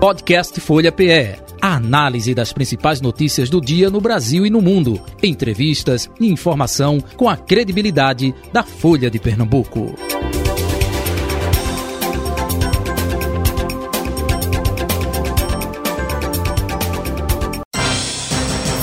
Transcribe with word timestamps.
Podcast 0.00 0.58
Folha 0.62 0.90
PE. 0.90 1.36
A 1.60 1.76
análise 1.76 2.34
das 2.34 2.54
principais 2.54 3.02
notícias 3.02 3.50
do 3.50 3.60
dia 3.60 3.90
no 3.90 4.00
Brasil 4.00 4.46
e 4.46 4.50
no 4.50 4.62
mundo. 4.62 4.98
Entrevistas 5.22 6.10
e 6.18 6.26
informação 6.26 7.02
com 7.18 7.28
a 7.28 7.36
credibilidade 7.36 8.34
da 8.50 8.62
Folha 8.62 9.10
de 9.10 9.18
Pernambuco. 9.18 9.94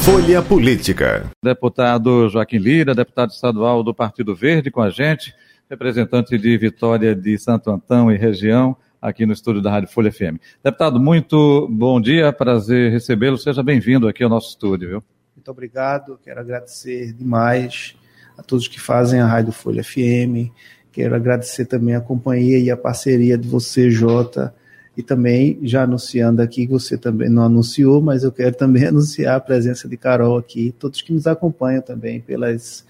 Folha 0.03 0.43
Política. 0.43 1.31
Deputado 1.43 2.29
Joaquim 2.29 2.59
Lira, 2.59 2.93
deputado 2.93 3.31
estadual 3.31 3.81
do 3.83 3.91
Partido 3.91 4.35
Verde 4.35 4.69
com 4.69 4.83
a 4.83 4.91
gente, 4.91 5.33
representante 5.67 6.37
de 6.37 6.55
Vitória 6.59 7.15
de 7.15 7.39
Santo 7.39 7.71
Antão 7.71 8.11
e 8.11 8.17
região 8.17 8.77
aqui 9.01 9.25
no 9.25 9.33
estúdio 9.33 9.61
da 9.61 9.71
Rádio 9.71 9.89
Folha 9.89 10.11
FM. 10.11 10.37
Deputado, 10.63 10.99
muito 10.99 11.67
bom 11.69 11.99
dia, 12.01 12.33
prazer 12.33 12.91
recebê-lo. 12.91 13.37
Seja 13.37 13.63
bem-vindo 13.63 14.07
aqui 14.07 14.23
ao 14.23 14.29
nosso 14.29 14.49
estúdio, 14.49 14.89
viu? 14.89 15.03
Muito 15.35 15.51
obrigado, 15.51 16.19
quero 16.23 16.39
agradecer 16.39 17.13
demais 17.13 17.95
a 18.37 18.43
todos 18.43 18.67
que 18.67 18.79
fazem 18.79 19.19
a 19.19 19.25
Rádio 19.25 19.51
Folha 19.51 19.83
FM. 19.83 20.51
Quero 20.91 21.15
agradecer 21.15 21.65
também 21.65 21.95
a 21.95 22.01
companhia 22.01 22.59
e 22.59 22.71
a 22.71 22.77
parceria 22.77 23.37
de 23.37 23.47
você, 23.47 23.89
Jota, 23.89 24.53
e 24.95 25.03
também 25.03 25.59
já 25.61 25.83
anunciando 25.83 26.41
aqui 26.41 26.65
você 26.65 26.97
também 26.97 27.29
não 27.29 27.43
anunciou, 27.43 28.01
mas 28.01 28.23
eu 28.23 28.31
quero 28.31 28.55
também 28.55 28.85
anunciar 28.87 29.35
a 29.35 29.39
presença 29.39 29.87
de 29.87 29.95
Carol 29.95 30.37
aqui, 30.37 30.73
todos 30.77 31.01
que 31.01 31.13
nos 31.13 31.27
acompanham 31.27 31.81
também 31.81 32.19
pelas 32.19 32.83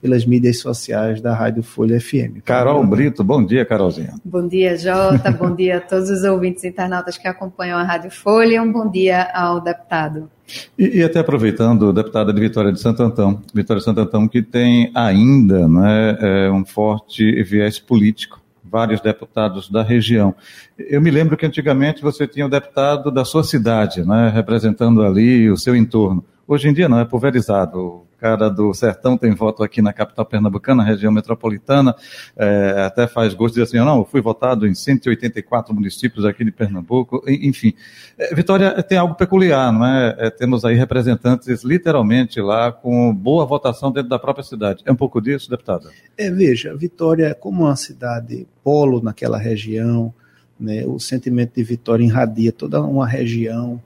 pelas 0.00 0.24
mídias 0.24 0.58
sociais 0.58 1.20
da 1.20 1.34
Rádio 1.34 1.62
Folha 1.62 2.00
FM. 2.00 2.40
Carol 2.44 2.84
Brito, 2.86 3.22
bom 3.22 3.44
dia, 3.44 3.64
Carolzinha. 3.64 4.14
Bom 4.24 4.46
dia, 4.46 4.76
Jota, 4.76 5.30
bom 5.38 5.54
dia 5.54 5.76
a 5.76 5.80
todos 5.80 6.08
os 6.10 6.24
ouvintes 6.24 6.64
internautas 6.64 7.18
que 7.18 7.28
acompanham 7.28 7.78
a 7.78 7.82
Rádio 7.82 8.10
Folha, 8.10 8.62
um 8.62 8.72
bom 8.72 8.90
dia 8.90 9.30
ao 9.34 9.60
deputado. 9.60 10.30
E, 10.78 10.98
e, 10.98 11.02
até 11.02 11.20
aproveitando, 11.20 11.92
deputada 11.92 12.32
de 12.32 12.40
Vitória 12.40 12.72
de 12.72 12.80
Santo 12.80 13.02
Antão, 13.02 13.40
Vitória 13.54 13.78
de 13.78 13.84
Santo 13.84 14.00
Antão, 14.00 14.26
que 14.26 14.42
tem 14.42 14.90
ainda 14.94 15.68
né, 15.68 16.18
é, 16.20 16.50
um 16.50 16.64
forte 16.64 17.42
viés 17.42 17.78
político, 17.78 18.40
vários 18.64 19.00
deputados 19.00 19.68
da 19.68 19.82
região. 19.82 20.34
Eu 20.78 21.00
me 21.00 21.10
lembro 21.10 21.36
que 21.36 21.46
antigamente 21.46 22.02
você 22.02 22.26
tinha 22.26 22.46
o 22.46 22.50
deputado 22.50 23.10
da 23.10 23.24
sua 23.24 23.44
cidade, 23.44 24.04
né, 24.04 24.30
representando 24.34 25.02
ali 25.02 25.50
o 25.50 25.56
seu 25.56 25.76
entorno. 25.76 26.24
Hoje 26.48 26.68
em 26.68 26.72
dia 26.72 26.88
não, 26.88 26.98
é 26.98 27.04
pulverizado 27.04 28.02
cara 28.20 28.50
do 28.50 28.74
sertão 28.74 29.16
tem 29.16 29.34
voto 29.34 29.62
aqui 29.62 29.80
na 29.80 29.92
capital 29.92 30.26
pernambucana, 30.26 30.84
região 30.84 31.10
metropolitana, 31.10 31.94
é, 32.36 32.82
até 32.86 33.06
faz 33.06 33.32
gosto 33.32 33.54
de 33.54 33.62
dizer 33.62 33.78
assim, 33.78 33.84
não, 33.84 33.98
eu 33.98 34.04
fui 34.04 34.20
votado 34.20 34.66
em 34.66 34.74
184 34.74 35.74
municípios 35.74 36.24
aqui 36.24 36.44
de 36.44 36.52
Pernambuco, 36.52 37.22
enfim. 37.26 37.72
É, 38.18 38.34
Vitória 38.34 38.82
tem 38.82 38.98
algo 38.98 39.14
peculiar, 39.14 39.72
não 39.72 39.86
é? 39.86 40.14
é? 40.18 40.30
Temos 40.30 40.64
aí 40.64 40.74
representantes 40.76 41.64
literalmente 41.64 42.40
lá 42.40 42.70
com 42.70 43.14
boa 43.14 43.46
votação 43.46 43.90
dentro 43.90 44.10
da 44.10 44.18
própria 44.18 44.44
cidade. 44.44 44.82
É 44.84 44.92
um 44.92 44.96
pouco 44.96 45.20
disso, 45.20 45.48
deputada? 45.48 45.90
É, 46.18 46.30
veja, 46.30 46.76
Vitória, 46.76 47.28
é 47.28 47.34
como 47.34 47.64
uma 47.64 47.76
cidade 47.76 48.46
polo 48.62 49.00
naquela 49.02 49.38
região, 49.38 50.12
né, 50.58 50.84
o 50.86 50.98
sentimento 50.98 51.54
de 51.54 51.62
Vitória 51.62 52.04
irradia 52.04 52.52
toda 52.52 52.82
uma 52.82 53.08
região, 53.08 53.80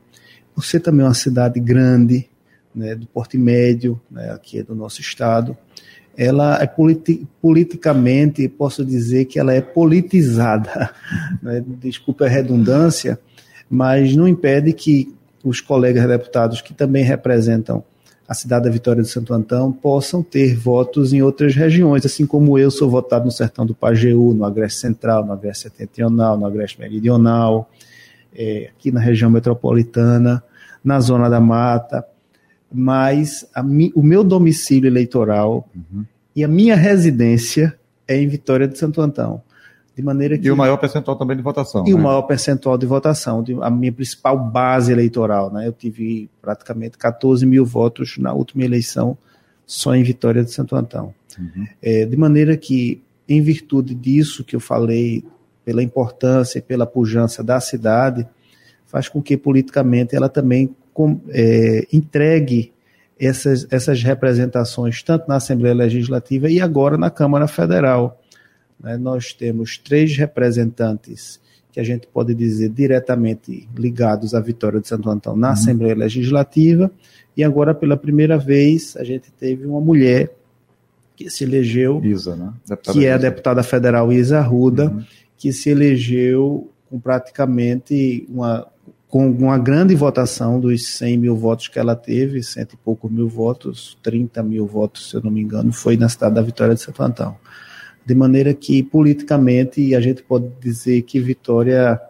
por 0.54 0.64
ser 0.64 0.80
também 0.80 1.06
uma 1.06 1.14
cidade 1.14 1.60
grande, 1.60 2.28
né, 2.74 2.94
do 2.94 3.06
porte 3.06 3.38
médio, 3.38 4.00
né, 4.10 4.30
aqui 4.30 4.62
do 4.62 4.74
nosso 4.74 5.00
estado, 5.00 5.56
ela 6.16 6.62
é 6.62 6.66
politi 6.66 7.26
politicamente, 7.40 8.48
posso 8.48 8.84
dizer 8.84 9.26
que 9.26 9.38
ela 9.38 9.52
é 9.52 9.60
politizada. 9.60 10.90
Né, 11.42 11.62
desculpe 11.66 12.24
a 12.24 12.28
redundância, 12.28 13.18
mas 13.68 14.16
não 14.16 14.26
impede 14.26 14.72
que 14.72 15.14
os 15.44 15.60
colegas 15.60 16.06
deputados 16.08 16.62
que 16.62 16.72
também 16.72 17.04
representam 17.04 17.84
a 18.26 18.32
cidade 18.32 18.64
da 18.64 18.70
Vitória 18.70 19.02
de 19.02 19.08
Santo 19.08 19.34
Antão 19.34 19.70
possam 19.70 20.22
ter 20.22 20.56
votos 20.56 21.12
em 21.12 21.20
outras 21.20 21.54
regiões, 21.54 22.06
assim 22.06 22.26
como 22.26 22.58
eu 22.58 22.70
sou 22.70 22.88
votado 22.88 23.26
no 23.26 23.30
sertão 23.30 23.66
do 23.66 23.74
Pajeú, 23.74 24.32
no 24.32 24.46
Agreste 24.46 24.80
Central, 24.80 25.26
no 25.26 25.32
Agreste 25.32 25.64
Setentrional, 25.64 26.38
no 26.38 26.46
Agreste 26.46 26.80
Meridional, 26.80 27.68
é, 28.34 28.70
aqui 28.74 28.90
na 28.90 29.00
região 29.00 29.30
metropolitana, 29.30 30.42
na 30.82 30.98
Zona 31.00 31.28
da 31.28 31.40
Mata 31.40 32.04
mas 32.74 33.48
mi, 33.64 33.92
o 33.94 34.02
meu 34.02 34.24
domicílio 34.24 34.88
eleitoral 34.88 35.68
uhum. 35.74 36.04
e 36.34 36.42
a 36.42 36.48
minha 36.48 36.74
residência 36.74 37.78
é 38.06 38.20
em 38.20 38.26
Vitória 38.26 38.66
de 38.66 38.76
Santo 38.76 39.00
Antão. 39.00 39.40
De 39.96 40.02
maneira 40.02 40.36
que, 40.36 40.48
e 40.48 40.50
o 40.50 40.56
maior 40.56 40.76
percentual 40.76 41.16
também 41.16 41.36
de 41.36 41.42
votação. 41.42 41.84
E 41.86 41.90
né? 41.90 41.94
o 41.94 42.02
maior 42.02 42.22
percentual 42.22 42.76
de 42.76 42.84
votação, 42.84 43.44
de, 43.44 43.56
a 43.62 43.70
minha 43.70 43.92
principal 43.92 44.36
base 44.36 44.90
eleitoral. 44.90 45.52
Né? 45.52 45.68
Eu 45.68 45.72
tive 45.72 46.28
praticamente 46.42 46.98
14 46.98 47.46
mil 47.46 47.64
votos 47.64 48.18
na 48.18 48.32
última 48.32 48.64
eleição 48.64 49.16
só 49.64 49.94
em 49.94 50.02
Vitória 50.02 50.42
de 50.42 50.50
Santo 50.50 50.74
Antão. 50.74 51.14
Uhum. 51.38 51.66
É, 51.80 52.04
de 52.04 52.16
maneira 52.16 52.56
que, 52.56 53.00
em 53.28 53.40
virtude 53.40 53.94
disso 53.94 54.42
que 54.42 54.56
eu 54.56 54.60
falei, 54.60 55.24
pela 55.64 55.80
importância 55.80 56.58
e 56.58 56.62
pela 56.62 56.86
pujança 56.86 57.44
da 57.44 57.60
cidade, 57.60 58.26
faz 58.84 59.08
com 59.08 59.22
que 59.22 59.36
politicamente 59.36 60.16
ela 60.16 60.28
também 60.28 60.74
com, 60.94 61.20
é, 61.28 61.86
entregue 61.92 62.72
essas, 63.18 63.66
essas 63.70 64.02
representações, 64.02 65.02
tanto 65.02 65.28
na 65.28 65.36
Assembleia 65.36 65.74
Legislativa 65.74 66.48
e 66.48 66.60
agora 66.60 66.96
na 66.96 67.10
Câmara 67.10 67.46
Federal. 67.46 68.20
Né? 68.80 68.96
Nós 68.96 69.32
temos 69.32 69.76
três 69.76 70.16
representantes 70.16 71.40
que 71.72 71.80
a 71.80 71.84
gente 71.84 72.06
pode 72.06 72.32
dizer 72.34 72.68
diretamente 72.68 73.68
ligados 73.76 74.32
à 74.32 74.40
vitória 74.40 74.80
de 74.80 74.86
Santo 74.86 75.10
Antão 75.10 75.36
na 75.36 75.48
uhum. 75.48 75.52
Assembleia 75.52 75.94
Legislativa, 75.94 76.90
e 77.36 77.42
agora, 77.42 77.74
pela 77.74 77.96
primeira 77.96 78.38
vez, 78.38 78.96
a 78.96 79.02
gente 79.02 79.32
teve 79.32 79.66
uma 79.66 79.80
mulher 79.80 80.32
que 81.16 81.28
se 81.28 81.42
elegeu, 81.42 82.00
Isa, 82.04 82.36
né? 82.36 82.52
que 82.92 83.06
é 83.06 83.12
a 83.12 83.18
deputada 83.18 83.62
federal 83.64 84.12
Isa 84.12 84.38
Arruda, 84.38 84.88
uhum. 84.88 85.02
que 85.36 85.52
se 85.52 85.70
elegeu 85.70 86.70
com 86.88 87.00
praticamente 87.00 88.24
uma 88.28 88.68
com 89.14 89.30
uma 89.30 89.56
grande 89.56 89.94
votação 89.94 90.58
dos 90.58 90.88
100 90.88 91.18
mil 91.18 91.36
votos 91.36 91.68
que 91.68 91.78
ela 91.78 91.94
teve, 91.94 92.42
cento 92.42 92.72
e 92.72 92.76
poucos 92.76 93.08
mil 93.08 93.28
votos, 93.28 93.96
30 94.02 94.42
mil 94.42 94.66
votos, 94.66 95.08
se 95.08 95.16
eu 95.16 95.22
não 95.22 95.30
me 95.30 95.40
engano, 95.40 95.72
foi 95.72 95.96
na 95.96 96.08
cidade 96.08 96.34
da 96.34 96.42
Vitória 96.42 96.74
de 96.74 96.80
Santo 96.80 97.00
Antão. 97.00 97.36
De 98.04 98.12
maneira 98.12 98.52
que, 98.52 98.82
politicamente, 98.82 99.94
a 99.94 100.00
gente 100.00 100.20
pode 100.20 100.48
dizer 100.60 101.02
que 101.02 101.20
Vitória, 101.20 102.00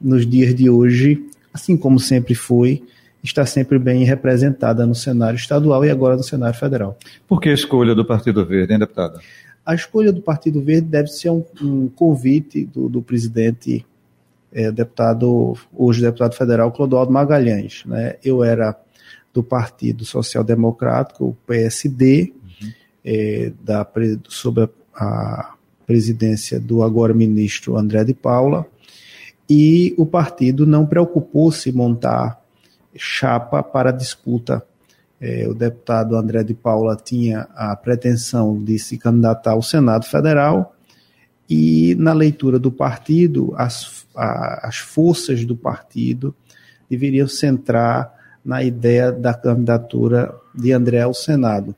nos 0.00 0.26
dias 0.26 0.52
de 0.52 0.68
hoje, 0.68 1.24
assim 1.54 1.76
como 1.76 2.00
sempre 2.00 2.34
foi, 2.34 2.82
está 3.22 3.46
sempre 3.46 3.78
bem 3.78 4.02
representada 4.02 4.84
no 4.84 4.96
cenário 4.96 5.36
estadual 5.36 5.84
e 5.84 5.90
agora 5.90 6.16
no 6.16 6.24
cenário 6.24 6.58
federal. 6.58 6.98
Por 7.28 7.40
que 7.40 7.50
a 7.50 7.54
escolha 7.54 7.94
do 7.94 8.04
Partido 8.04 8.44
Verde, 8.44 8.72
hein, 8.72 8.80
deputada? 8.80 9.20
A 9.64 9.76
escolha 9.76 10.12
do 10.12 10.20
Partido 10.20 10.60
Verde 10.60 10.88
deve 10.88 11.06
ser 11.06 11.30
um, 11.30 11.44
um 11.62 11.86
convite 11.86 12.64
do, 12.64 12.88
do 12.88 13.00
presidente 13.00 13.86
é, 14.56 14.72
deputado, 14.72 15.54
hoje 15.76 16.00
deputado 16.00 16.34
federal, 16.34 16.72
Clodoaldo 16.72 17.12
Magalhães. 17.12 17.84
Né? 17.84 18.16
Eu 18.24 18.42
era 18.42 18.74
do 19.32 19.42
Partido 19.42 20.02
Social 20.06 20.42
Democrático, 20.42 21.26
o 21.26 21.36
PSD, 21.46 22.32
uhum. 22.32 22.72
é, 23.04 23.52
da, 23.62 23.86
sob 24.28 24.66
a, 24.94 25.52
presidência 25.86 26.58
do 26.58 26.82
agora 26.82 27.12
ministro 27.12 27.76
André 27.76 28.02
de 28.02 28.14
Paula, 28.14 28.66
e 29.48 29.94
o 29.98 30.06
partido 30.06 30.66
não 30.66 30.86
preocupou-se 30.86 31.68
em 31.68 31.72
montar 31.72 32.40
chapa 32.96 33.62
para 33.62 33.92
disputa. 33.92 34.66
É, 35.20 35.46
o 35.46 35.54
deputado 35.54 36.16
André 36.16 36.42
de 36.42 36.54
Paula 36.54 36.96
tinha 36.96 37.46
a 37.54 37.76
pretensão 37.76 38.60
de 38.64 38.78
se 38.78 38.96
candidatar 38.96 39.52
ao 39.52 39.62
Senado 39.62 40.06
Federal 40.06 40.75
e 41.48 41.94
na 41.96 42.12
leitura 42.12 42.58
do 42.58 42.72
partido, 42.72 43.54
as, 43.56 44.06
a, 44.14 44.66
as 44.66 44.78
forças 44.78 45.44
do 45.44 45.56
partido 45.56 46.34
deveriam 46.90 47.28
centrar 47.28 48.12
na 48.44 48.62
ideia 48.62 49.10
da 49.12 49.34
candidatura 49.34 50.34
de 50.54 50.72
André 50.72 51.02
ao 51.02 51.14
Senado. 51.14 51.74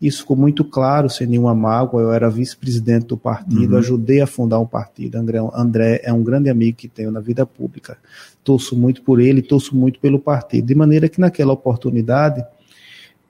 Isso 0.00 0.20
ficou 0.20 0.36
muito 0.36 0.62
claro, 0.62 1.08
sem 1.08 1.26
nenhuma 1.26 1.54
mágoa. 1.54 2.02
Eu 2.02 2.12
era 2.12 2.28
vice-presidente 2.28 3.06
do 3.06 3.16
partido, 3.16 3.72
uhum. 3.72 3.78
ajudei 3.78 4.20
a 4.20 4.26
fundar 4.26 4.60
um 4.60 4.66
partido. 4.66 5.16
André, 5.16 5.38
André 5.54 6.00
é 6.04 6.12
um 6.12 6.22
grande 6.22 6.50
amigo 6.50 6.76
que 6.76 6.88
tenho 6.88 7.10
na 7.10 7.20
vida 7.20 7.46
pública. 7.46 7.96
Torço 8.44 8.76
muito 8.76 9.02
por 9.02 9.20
ele, 9.20 9.40
torço 9.40 9.74
muito 9.74 9.98
pelo 9.98 10.18
partido. 10.18 10.66
De 10.66 10.74
maneira 10.74 11.08
que, 11.08 11.18
naquela 11.18 11.52
oportunidade, 11.54 12.44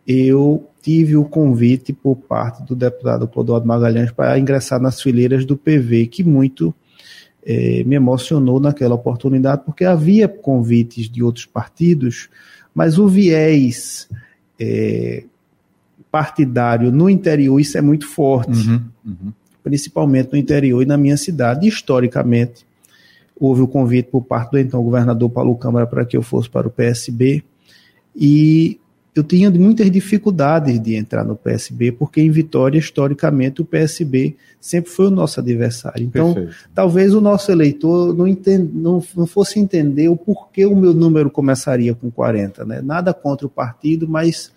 eu 0.06 0.68
tive 0.80 1.16
o 1.16 1.24
convite 1.24 1.92
por 1.92 2.16
parte 2.16 2.62
do 2.62 2.76
deputado 2.76 3.26
Clodoaldo 3.26 3.66
Magalhães 3.66 4.12
para 4.12 4.38
ingressar 4.38 4.80
nas 4.80 5.02
fileiras 5.02 5.44
do 5.44 5.56
PV, 5.56 6.06
que 6.06 6.22
muito 6.22 6.72
eh, 7.44 7.82
me 7.84 7.96
emocionou 7.96 8.60
naquela 8.60 8.94
oportunidade, 8.94 9.62
porque 9.64 9.84
havia 9.84 10.28
convites 10.28 11.08
de 11.08 11.22
outros 11.22 11.44
partidos, 11.44 12.28
mas 12.72 12.98
o 12.98 13.08
viés 13.08 14.08
eh, 14.60 15.24
partidário 16.10 16.92
no 16.92 17.10
interior, 17.10 17.58
isso 17.60 17.76
é 17.76 17.80
muito 17.80 18.06
forte, 18.06 18.68
uhum, 18.68 18.80
uhum. 19.04 19.32
principalmente 19.62 20.30
no 20.32 20.38
interior 20.38 20.82
e 20.82 20.86
na 20.86 20.96
minha 20.96 21.16
cidade. 21.16 21.66
Historicamente, 21.66 22.64
houve 23.38 23.60
o 23.60 23.68
convite 23.68 24.08
por 24.10 24.22
parte 24.22 24.52
do 24.52 24.58
então 24.58 24.82
governador 24.82 25.28
Paulo 25.30 25.56
Câmara 25.56 25.86
para 25.86 26.04
que 26.04 26.16
eu 26.16 26.22
fosse 26.22 26.48
para 26.48 26.68
o 26.68 26.70
PSB 26.70 27.42
e 28.14 28.80
eu 29.18 29.24
tinha 29.24 29.50
muitas 29.50 29.90
dificuldades 29.90 30.78
de 30.80 30.94
entrar 30.94 31.24
no 31.24 31.34
PSB, 31.34 31.92
porque 31.92 32.20
em 32.20 32.30
Vitória, 32.30 32.78
historicamente, 32.78 33.62
o 33.62 33.64
PSB 33.64 34.36
sempre 34.60 34.90
foi 34.90 35.06
o 35.06 35.10
nosso 35.10 35.40
adversário. 35.40 36.02
Então, 36.02 36.34
Perfeito. 36.34 36.70
talvez 36.74 37.14
o 37.14 37.20
nosso 37.20 37.50
eleitor 37.50 38.14
não, 38.14 38.28
entend, 38.28 38.70
não, 38.74 39.02
não, 39.16 39.26
fosse 39.26 39.58
entender 39.58 40.08
o 40.08 40.16
porquê 40.16 40.66
o 40.66 40.76
meu 40.76 40.92
número 40.92 41.30
começaria 41.30 41.94
com 41.94 42.10
40. 42.10 42.64
Né? 42.64 42.82
Nada 42.82 43.14
contra 43.14 43.46
o 43.46 43.50
partido, 43.50 44.06
mas, 44.06 44.52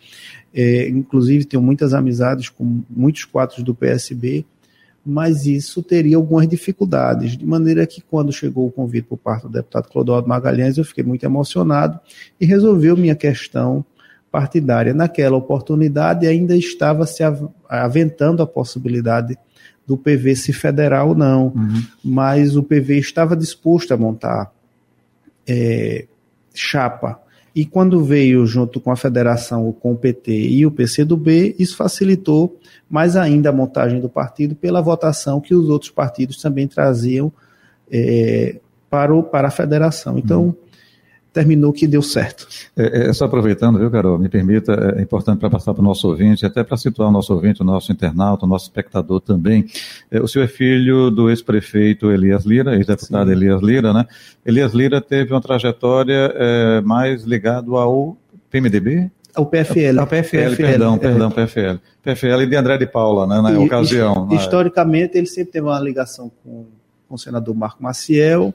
é, 0.54 0.90
inclusive, 0.90 1.46
tenho 1.46 1.64
muitas 1.64 1.94
amizades 1.94 2.50
com 2.50 2.82
muitos 2.90 3.24
quadros 3.24 3.64
do 3.64 3.74
PSB, 3.74 4.46
mas 5.06 5.46
isso 5.46 5.82
teria 5.82 6.18
algumas 6.18 6.48
dificuldades, 6.48 7.38
de 7.38 7.46
maneira 7.46 7.88
que 7.88 8.02
quando 8.02 8.34
chegou 8.34 8.68
o 8.68 8.72
convite 8.72 9.06
por 9.08 9.18
parte 9.18 9.44
do 9.44 9.50
deputado 9.50 9.88
Clodoaldo 9.88 10.28
Magalhães, 10.28 10.78
eu 10.78 10.84
fiquei 10.84 11.04
muito 11.04 11.24
emocionado 11.24 12.00
e 12.40 12.46
resolveu 12.46 12.98
minha 12.98 13.16
questão 13.16 13.86
partidária. 14.32 14.94
Naquela 14.94 15.38
oportunidade 15.38 16.28
ainda 16.28 16.56
estava 16.56 17.06
se 17.06 17.24
aventando 17.68 18.42
a 18.42 18.48
possibilidade 18.48 19.38
do 19.86 19.98
PV 19.98 20.36
se 20.36 20.54
federar 20.54 21.08
ou 21.08 21.16
não, 21.16 21.48
uhum. 21.48 21.84
mas 22.04 22.56
o 22.56 22.64
PV 22.64 23.00
estava 23.00 23.36
disposto 23.36 23.92
a 23.92 23.98
montar 23.98 24.52
é, 25.48 26.06
chapa. 26.54 27.20
E 27.56 27.66
quando 27.66 28.04
veio 28.04 28.46
junto 28.46 28.80
com 28.80 28.92
a 28.92 28.96
federação, 28.96 29.72
com 29.72 29.94
o 29.94 29.98
PT 29.98 30.32
e 30.32 30.66
o 30.66 30.72
PCdoB, 30.72 31.56
isso 31.58 31.76
facilitou 31.76 32.60
mais 32.88 33.16
ainda 33.16 33.50
a 33.50 33.54
montagem 33.54 34.00
do 34.00 34.08
partido 34.08 34.56
pela 34.56 34.82
votação 34.82 35.42
que 35.42 35.56
os 35.56 35.68
outros 35.68 35.90
partidos 35.90 36.40
também 36.40 36.68
traziam 36.68 37.32
é, 37.92 38.60
para, 38.90 39.14
o, 39.14 39.24
para 39.24 39.48
a 39.48 39.52
federação. 39.52 40.20
Então, 40.20 40.44
uhum 40.44 40.70
terminou 41.32 41.72
que 41.72 41.88
deu 41.88 42.02
certo. 42.02 42.48
É, 42.76 43.10
é, 43.10 43.14
só 43.14 43.26
aproveitando, 43.26 43.78
viu, 43.78 43.90
Carol, 43.92 44.18
me 44.18 44.30
permita, 44.30 44.96
é 44.98 45.02
importante 45.02 45.40
para 45.40 45.50
passar 45.50 45.74
para 45.74 45.82
o 45.82 45.84
nosso 45.84 46.08
ouvinte, 46.08 46.46
até 46.46 46.64
para 46.64 46.76
situar 46.78 47.10
o 47.10 47.12
nosso 47.12 47.34
ouvinte, 47.34 47.62
o 47.62 47.66
nosso 47.66 47.92
internauta, 47.92 48.46
o 48.46 48.50
nosso 48.50 48.66
espectador 48.66 49.22
também. 49.22 49.66
É, 50.10 50.20
o 50.20 50.28
senhor 50.28 50.46
é 50.46 50.48
filho 50.48 51.12
do 51.12 51.30
ex-prefeito 51.30 52.12
Elias 52.12 52.46
Lira, 52.46 52.76
ex-deputado 52.76 53.32
Elias 53.32 53.62
Lira, 53.62 53.94
né? 53.94 54.06
Elias 54.46 54.74
Lira 54.74 55.00
teve 55.00 55.32
uma 55.34 55.42
trajetória 55.42 56.34
é, 56.36 56.82
mais 56.82 57.24
ligada 57.24 57.70
ao 57.72 58.18
PMDB? 58.50 59.12
Ao 59.36 59.46
PFL. 59.46 60.00
Ao 60.00 60.08
PFL, 60.08 60.38
PFL 60.38 60.56
perdão, 60.56 60.96
é. 60.96 60.98
perdão, 60.98 61.32
PFL. 61.32 61.78
PFL 62.04 62.46
de 62.48 62.56
André 62.56 62.78
de 62.78 62.88
Paula, 62.88 63.28
né, 63.28 63.42
na 63.42 63.52
e, 63.52 63.58
ocasião. 63.58 64.28
Historicamente, 64.32 65.18
ele 65.18 65.28
sempre 65.28 65.54
teve 65.54 65.68
uma 65.68 65.80
ligação 65.80 66.32
com, 66.44 66.66
com 67.08 67.16
o 67.16 67.18
senador 67.18 67.56
Marco 67.56 67.84
Maciel 67.84 68.54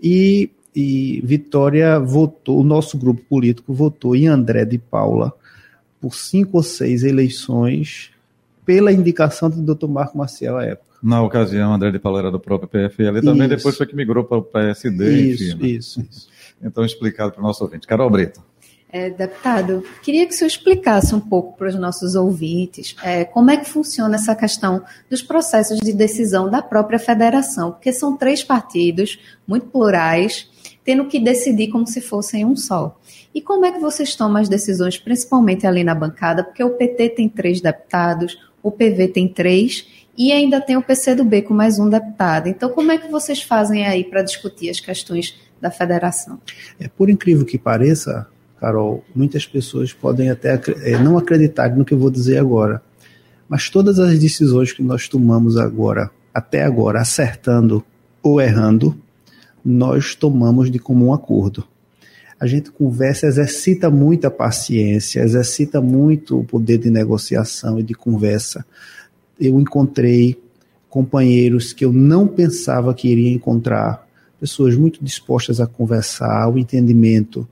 e 0.00 0.50
e 0.74 1.20
Vitória 1.24 1.98
votou, 2.00 2.60
o 2.60 2.64
nosso 2.64 2.96
grupo 2.96 3.22
político 3.28 3.72
votou 3.74 4.16
em 4.16 4.26
André 4.26 4.64
de 4.64 4.78
Paula 4.78 5.32
por 6.00 6.14
cinco 6.14 6.56
ou 6.56 6.62
seis 6.62 7.04
eleições 7.04 8.10
pela 8.64 8.92
indicação 8.92 9.50
do 9.50 9.74
Dr. 9.74 9.86
Marco 9.86 10.16
Maciel 10.16 10.56
à 10.56 10.64
época. 10.64 10.92
Na 11.02 11.20
ocasião, 11.20 11.74
André 11.74 11.90
de 11.90 11.98
Paula 11.98 12.20
era 12.20 12.30
do 12.30 12.38
próprio 12.38 12.68
PFL 12.68 13.18
e 13.18 13.22
também 13.22 13.46
isso. 13.46 13.56
depois 13.56 13.76
foi 13.76 13.86
que 13.86 13.96
migrou 13.96 14.24
para 14.24 14.38
o 14.38 14.42
PSD. 14.42 15.32
Isso, 15.32 15.44
enfim, 15.44 15.62
né? 15.62 15.68
isso, 15.68 16.00
isso. 16.08 16.28
Então, 16.62 16.84
explicado 16.84 17.32
para 17.32 17.40
o 17.40 17.42
nosso 17.42 17.64
ouvinte. 17.64 17.86
Carol 17.88 18.08
Brito. 18.08 18.40
É, 18.92 19.08
deputado, 19.08 19.82
queria 20.02 20.26
que 20.26 20.34
o 20.34 20.36
senhor 20.36 20.48
explicasse 20.48 21.14
um 21.14 21.20
pouco 21.20 21.56
para 21.56 21.68
os 21.68 21.74
nossos 21.74 22.14
ouvintes 22.14 22.94
é, 23.02 23.24
como 23.24 23.50
é 23.50 23.56
que 23.56 23.66
funciona 23.66 24.16
essa 24.16 24.36
questão 24.36 24.84
dos 25.08 25.22
processos 25.22 25.80
de 25.80 25.94
decisão 25.94 26.50
da 26.50 26.60
própria 26.60 26.98
federação, 26.98 27.72
porque 27.72 27.90
são 27.90 28.18
três 28.18 28.44
partidos 28.44 29.18
muito 29.46 29.66
plurais 29.68 30.50
tendo 30.84 31.06
que 31.06 31.18
decidir 31.18 31.68
como 31.68 31.86
se 31.86 32.00
fossem 32.00 32.44
um 32.44 32.56
só. 32.56 32.98
E 33.34 33.40
como 33.40 33.64
é 33.64 33.72
que 33.72 33.78
vocês 33.78 34.14
tomam 34.14 34.42
as 34.42 34.48
decisões, 34.48 34.98
principalmente 34.98 35.66
ali 35.66 35.82
na 35.82 35.94
bancada? 35.94 36.44
Porque 36.44 36.62
o 36.62 36.70
PT 36.70 37.10
tem 37.10 37.28
três 37.28 37.60
deputados, 37.60 38.38
o 38.62 38.70
PV 38.70 39.08
tem 39.08 39.26
três 39.26 39.86
e 40.16 40.30
ainda 40.32 40.60
tem 40.60 40.76
o 40.76 40.82
PCdoB 40.82 41.42
com 41.42 41.54
mais 41.54 41.78
um 41.78 41.88
deputado. 41.88 42.48
Então, 42.48 42.68
como 42.68 42.92
é 42.92 42.98
que 42.98 43.10
vocês 43.10 43.42
fazem 43.42 43.86
aí 43.86 44.04
para 44.04 44.22
discutir 44.22 44.68
as 44.68 44.80
questões 44.80 45.40
da 45.60 45.70
federação? 45.70 46.40
É, 46.78 46.88
por 46.88 47.08
incrível 47.08 47.46
que 47.46 47.56
pareça, 47.56 48.28
Carol, 48.62 49.04
muitas 49.12 49.44
pessoas 49.44 49.92
podem 49.92 50.30
até 50.30 50.54
é, 50.84 50.96
não 50.96 51.18
acreditar 51.18 51.74
no 51.74 51.84
que 51.84 51.92
eu 51.92 51.98
vou 51.98 52.12
dizer 52.12 52.38
agora, 52.38 52.80
mas 53.48 53.68
todas 53.68 53.98
as 53.98 54.16
decisões 54.20 54.72
que 54.72 54.84
nós 54.84 55.08
tomamos 55.08 55.56
agora, 55.56 56.08
até 56.32 56.62
agora, 56.62 57.00
acertando 57.00 57.84
ou 58.22 58.40
errando, 58.40 58.96
nós 59.64 60.14
tomamos 60.14 60.70
de 60.70 60.78
comum 60.78 61.12
acordo. 61.12 61.66
A 62.38 62.46
gente 62.46 62.70
conversa, 62.70 63.26
exercita 63.26 63.90
muita 63.90 64.30
paciência, 64.30 65.22
exercita 65.22 65.80
muito 65.80 66.38
o 66.38 66.44
poder 66.44 66.78
de 66.78 66.88
negociação 66.88 67.80
e 67.80 67.82
de 67.82 67.94
conversa. 67.94 68.64
Eu 69.40 69.58
encontrei 69.58 70.40
companheiros 70.88 71.72
que 71.72 71.84
eu 71.84 71.92
não 71.92 72.28
pensava 72.28 72.94
que 72.94 73.08
iria 73.08 73.32
encontrar, 73.32 74.06
pessoas 74.38 74.76
muito 74.76 75.04
dispostas 75.04 75.60
a 75.60 75.66
conversar, 75.66 76.44
ao 76.44 76.56
entendimento. 76.56 77.48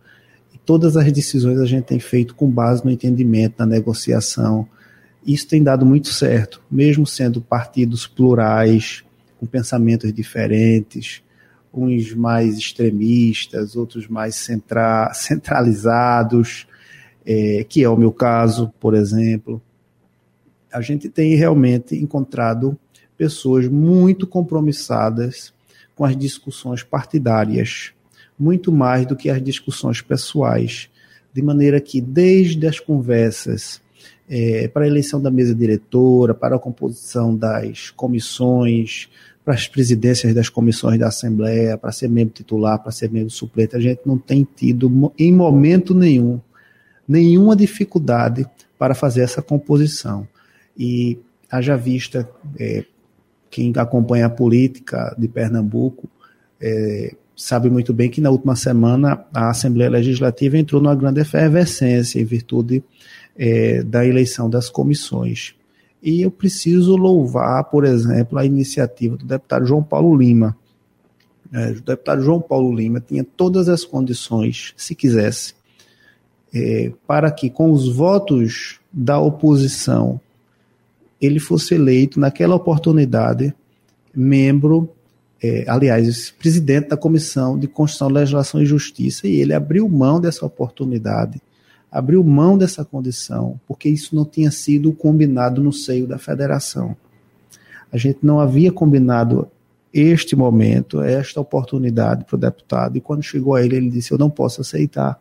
Todas 0.64 0.96
as 0.96 1.10
decisões 1.12 1.58
a 1.58 1.66
gente 1.66 1.84
tem 1.84 1.98
feito 1.98 2.34
com 2.34 2.48
base 2.48 2.84
no 2.84 2.90
entendimento, 2.90 3.54
na 3.58 3.66
negociação. 3.66 4.68
Isso 5.26 5.48
tem 5.48 5.62
dado 5.62 5.84
muito 5.84 6.08
certo, 6.08 6.62
mesmo 6.70 7.06
sendo 7.06 7.40
partidos 7.40 8.06
plurais, 8.06 9.04
com 9.38 9.46
pensamentos 9.46 10.12
diferentes, 10.12 11.22
uns 11.72 12.12
mais 12.14 12.58
extremistas, 12.58 13.76
outros 13.76 14.06
mais 14.08 14.34
centra 14.34 15.10
centralizados, 15.14 16.66
é, 17.24 17.64
que 17.68 17.82
é 17.82 17.88
o 17.88 17.96
meu 17.96 18.12
caso, 18.12 18.72
por 18.80 18.94
exemplo. 18.94 19.60
A 20.72 20.80
gente 20.80 21.08
tem 21.08 21.34
realmente 21.34 21.96
encontrado 21.96 22.78
pessoas 23.16 23.68
muito 23.68 24.26
compromissadas 24.26 25.52
com 25.94 26.04
as 26.04 26.16
discussões 26.16 26.82
partidárias, 26.82 27.92
muito 28.40 28.72
mais 28.72 29.04
do 29.04 29.14
que 29.14 29.28
as 29.28 29.42
discussões 29.42 30.00
pessoais, 30.00 30.88
de 31.32 31.42
maneira 31.42 31.78
que 31.80 32.00
desde 32.00 32.66
as 32.66 32.80
conversas 32.80 33.82
é, 34.28 34.66
para 34.68 34.84
a 34.84 34.88
eleição 34.88 35.20
da 35.20 35.30
mesa 35.30 35.54
diretora, 35.54 36.32
para 36.32 36.56
a 36.56 36.58
composição 36.58 37.36
das 37.36 37.90
comissões, 37.90 39.10
para 39.44 39.54
as 39.54 39.68
presidências 39.68 40.34
das 40.34 40.48
comissões 40.48 40.98
da 40.98 41.08
Assembleia, 41.08 41.76
para 41.76 41.92
ser 41.92 42.08
membro 42.08 42.34
titular, 42.34 42.78
para 42.78 42.92
ser 42.92 43.10
membro 43.10 43.30
suplente, 43.30 43.76
a 43.76 43.80
gente 43.80 44.00
não 44.06 44.16
tem 44.16 44.46
tido, 44.56 45.12
em 45.18 45.32
momento 45.32 45.94
nenhum, 45.94 46.40
nenhuma 47.06 47.54
dificuldade 47.54 48.46
para 48.78 48.94
fazer 48.94 49.22
essa 49.22 49.42
composição. 49.42 50.26
E 50.78 51.18
haja 51.50 51.76
vista, 51.76 52.28
é, 52.58 52.84
quem 53.50 53.72
acompanha 53.76 54.26
a 54.26 54.30
política 54.30 55.14
de 55.18 55.26
Pernambuco 55.26 56.08
é, 56.60 57.14
sabe 57.40 57.70
muito 57.70 57.94
bem 57.94 58.10
que 58.10 58.20
na 58.20 58.30
última 58.30 58.54
semana 58.54 59.24
a 59.32 59.48
Assembleia 59.48 59.90
Legislativa 59.90 60.58
entrou 60.58 60.80
numa 60.80 60.94
grande 60.94 61.20
efervescência 61.20 62.20
em 62.20 62.24
virtude 62.24 62.84
é, 63.36 63.82
da 63.82 64.06
eleição 64.06 64.50
das 64.50 64.68
comissões. 64.68 65.54
E 66.02 66.20
eu 66.20 66.30
preciso 66.30 66.96
louvar, 66.96 67.64
por 67.64 67.84
exemplo, 67.84 68.38
a 68.38 68.44
iniciativa 68.44 69.16
do 69.16 69.24
deputado 69.24 69.66
João 69.66 69.82
Paulo 69.82 70.14
Lima. 70.14 70.56
É, 71.52 71.70
o 71.70 71.80
deputado 71.80 72.22
João 72.22 72.40
Paulo 72.40 72.74
Lima 72.74 73.00
tinha 73.00 73.24
todas 73.24 73.68
as 73.68 73.84
condições, 73.84 74.74
se 74.76 74.94
quisesse, 74.94 75.54
é, 76.54 76.92
para 77.06 77.30
que 77.30 77.48
com 77.48 77.72
os 77.72 77.88
votos 77.94 78.80
da 78.92 79.18
oposição 79.18 80.20
ele 81.20 81.38
fosse 81.38 81.74
eleito 81.74 82.20
naquela 82.20 82.54
oportunidade 82.54 83.54
membro, 84.14 84.90
é, 85.42 85.64
aliás, 85.66 86.30
presidente 86.30 86.88
da 86.88 86.96
Comissão 86.96 87.58
de 87.58 87.66
Constituição, 87.66 88.08
Legislação 88.08 88.62
e 88.62 88.66
Justiça, 88.66 89.26
e 89.26 89.40
ele 89.40 89.54
abriu 89.54 89.88
mão 89.88 90.20
dessa 90.20 90.44
oportunidade 90.44 91.40
abriu 91.90 92.22
mão 92.22 92.56
dessa 92.56 92.84
condição, 92.84 93.60
porque 93.66 93.88
isso 93.88 94.14
não 94.14 94.24
tinha 94.24 94.50
sido 94.50 94.92
combinado 94.92 95.62
no 95.62 95.72
seio 95.72 96.06
da 96.06 96.18
federação. 96.18 96.96
A 97.92 97.96
gente 97.96 98.20
não 98.22 98.38
havia 98.38 98.70
combinado 98.70 99.48
este 99.92 100.36
momento, 100.36 101.00
esta 101.00 101.40
oportunidade 101.40 102.24
para 102.24 102.36
o 102.36 102.38
deputado, 102.38 102.96
e 102.96 103.00
quando 103.00 103.22
chegou 103.22 103.56
a 103.56 103.64
ele, 103.64 103.76
ele 103.76 103.90
disse: 103.90 104.12
Eu 104.12 104.18
não 104.18 104.30
posso 104.30 104.60
aceitar, 104.60 105.20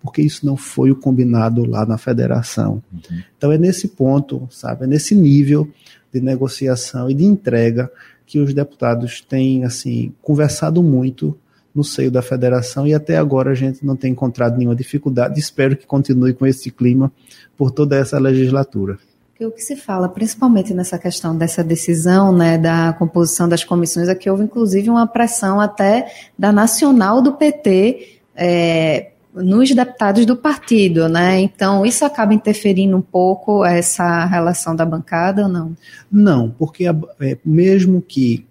porque 0.00 0.22
isso 0.22 0.46
não 0.46 0.56
foi 0.56 0.92
o 0.92 0.96
combinado 0.96 1.64
lá 1.64 1.84
na 1.84 1.98
federação. 1.98 2.80
Uhum. 2.92 3.22
Então 3.36 3.50
é 3.50 3.58
nesse 3.58 3.88
ponto, 3.88 4.46
sabe, 4.48 4.84
é 4.84 4.86
nesse 4.86 5.14
nível 5.16 5.68
de 6.12 6.20
negociação 6.20 7.10
e 7.10 7.14
de 7.14 7.24
entrega 7.24 7.90
que 8.26 8.40
os 8.40 8.52
deputados 8.52 9.20
têm 9.20 9.64
assim 9.64 10.12
conversado 10.20 10.82
muito 10.82 11.38
no 11.74 11.84
seio 11.84 12.10
da 12.10 12.22
federação 12.22 12.86
e 12.86 12.94
até 12.94 13.16
agora 13.18 13.50
a 13.50 13.54
gente 13.54 13.84
não 13.84 13.94
tem 13.94 14.12
encontrado 14.12 14.56
nenhuma 14.56 14.74
dificuldade. 14.74 15.38
Espero 15.38 15.76
que 15.76 15.86
continue 15.86 16.32
com 16.32 16.46
esse 16.46 16.70
clima 16.70 17.12
por 17.56 17.70
toda 17.70 17.96
essa 17.96 18.18
legislatura. 18.18 18.98
O 19.38 19.50
que 19.50 19.60
se 19.60 19.76
fala, 19.76 20.08
principalmente 20.08 20.72
nessa 20.72 20.98
questão 20.98 21.36
dessa 21.36 21.62
decisão, 21.62 22.34
né, 22.34 22.56
da 22.56 22.94
composição 22.94 23.46
das 23.46 23.62
comissões, 23.62 24.08
é 24.08 24.14
que 24.14 24.30
houve 24.30 24.44
inclusive 24.44 24.88
uma 24.88 25.06
pressão 25.06 25.60
até 25.60 26.10
da 26.38 26.50
nacional 26.50 27.20
do 27.20 27.34
PT 27.34 28.20
é, 28.34 29.10
nos 29.36 29.74
deputados 29.74 30.24
do 30.24 30.36
partido, 30.36 31.08
né? 31.08 31.40
Então 31.40 31.84
isso 31.84 32.04
acaba 32.04 32.32
interferindo 32.32 32.96
um 32.96 33.02
pouco 33.02 33.64
essa 33.64 34.24
relação 34.24 34.74
da 34.74 34.84
bancada 34.84 35.42
ou 35.42 35.48
não? 35.48 35.76
Não, 36.10 36.50
porque 36.50 36.84
é, 37.20 37.38
mesmo 37.44 38.00
que 38.00 38.46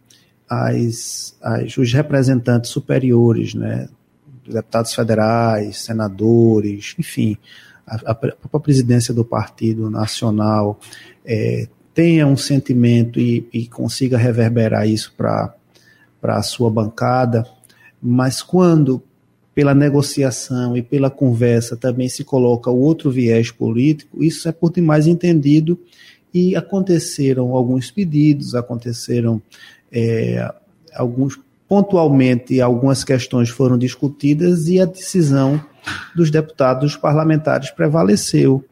as, 0.50 1.36
as, 1.42 1.78
os 1.78 1.92
representantes 1.92 2.70
superiores, 2.70 3.56
né, 3.56 3.90
deputados 4.48 4.94
federais, 4.94 5.78
senadores, 5.80 6.96
enfim, 7.00 7.36
a, 7.86 8.12
a 8.12 8.16
própria 8.16 8.60
presidência 8.60 9.14
do 9.14 9.26
Partido 9.26 9.90
Nacional 9.90 10.80
é, 11.26 11.68
tenha 11.94 12.28
um 12.28 12.38
sentimento 12.38 13.20
e, 13.20 13.48
e 13.52 13.68
consiga 13.68 14.18
reverberar 14.18 14.88
isso 14.88 15.14
para 15.18 15.56
a 16.22 16.42
sua 16.44 16.70
bancada, 16.70 17.48
mas 18.02 18.44
quando 18.44 19.02
pela 19.56 19.74
negociação 19.74 20.76
e 20.76 20.82
pela 20.82 21.10
conversa 21.10 21.78
também 21.78 22.10
se 22.10 22.26
coloca 22.26 22.70
outro 22.70 23.10
viés 23.10 23.50
político, 23.50 24.22
isso 24.22 24.50
é 24.50 24.52
por 24.52 24.74
demais 24.74 25.08
entendido. 25.08 25.80
E 26.34 26.54
aconteceram 26.54 27.56
alguns 27.56 27.90
pedidos, 27.90 28.54
aconteceram 28.54 29.42
é, 29.90 30.54
alguns 30.94 31.40
pontualmente 31.68 32.62
algumas 32.62 33.04
questões 33.04 33.50
foram 33.50 33.78
discutidas 33.78 34.68
e 34.68 34.80
a 34.80 34.86
decisão 34.86 35.64
dos 36.16 36.30
deputados 36.30 36.96
parlamentares 36.96 37.72
prevaleceu 37.72 38.64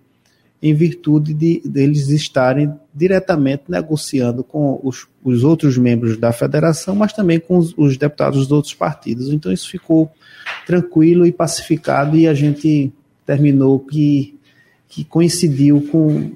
em 0.63 0.73
virtude 0.73 1.33
de 1.33 1.61
deles 1.65 2.07
estarem 2.07 2.73
diretamente 2.95 3.63
negociando 3.67 4.45
com 4.45 4.79
os, 4.81 5.05
os 5.21 5.43
outros 5.43 5.77
membros 5.77 6.15
da 6.15 6.31
federação, 6.31 6.95
mas 6.95 7.11
também 7.11 7.37
com 7.37 7.57
os, 7.57 7.73
os 7.75 7.97
deputados 7.97 8.43
dos 8.43 8.51
outros 8.53 8.73
partidos. 8.73 9.27
Então 9.27 9.51
isso 9.51 9.69
ficou 9.69 10.09
tranquilo 10.65 11.25
e 11.25 11.33
pacificado 11.33 12.15
e 12.15 12.29
a 12.29 12.33
gente 12.33 12.93
terminou 13.25 13.77
que, 13.77 14.39
que 14.87 15.03
coincidiu 15.03 15.85
com, 15.91 16.31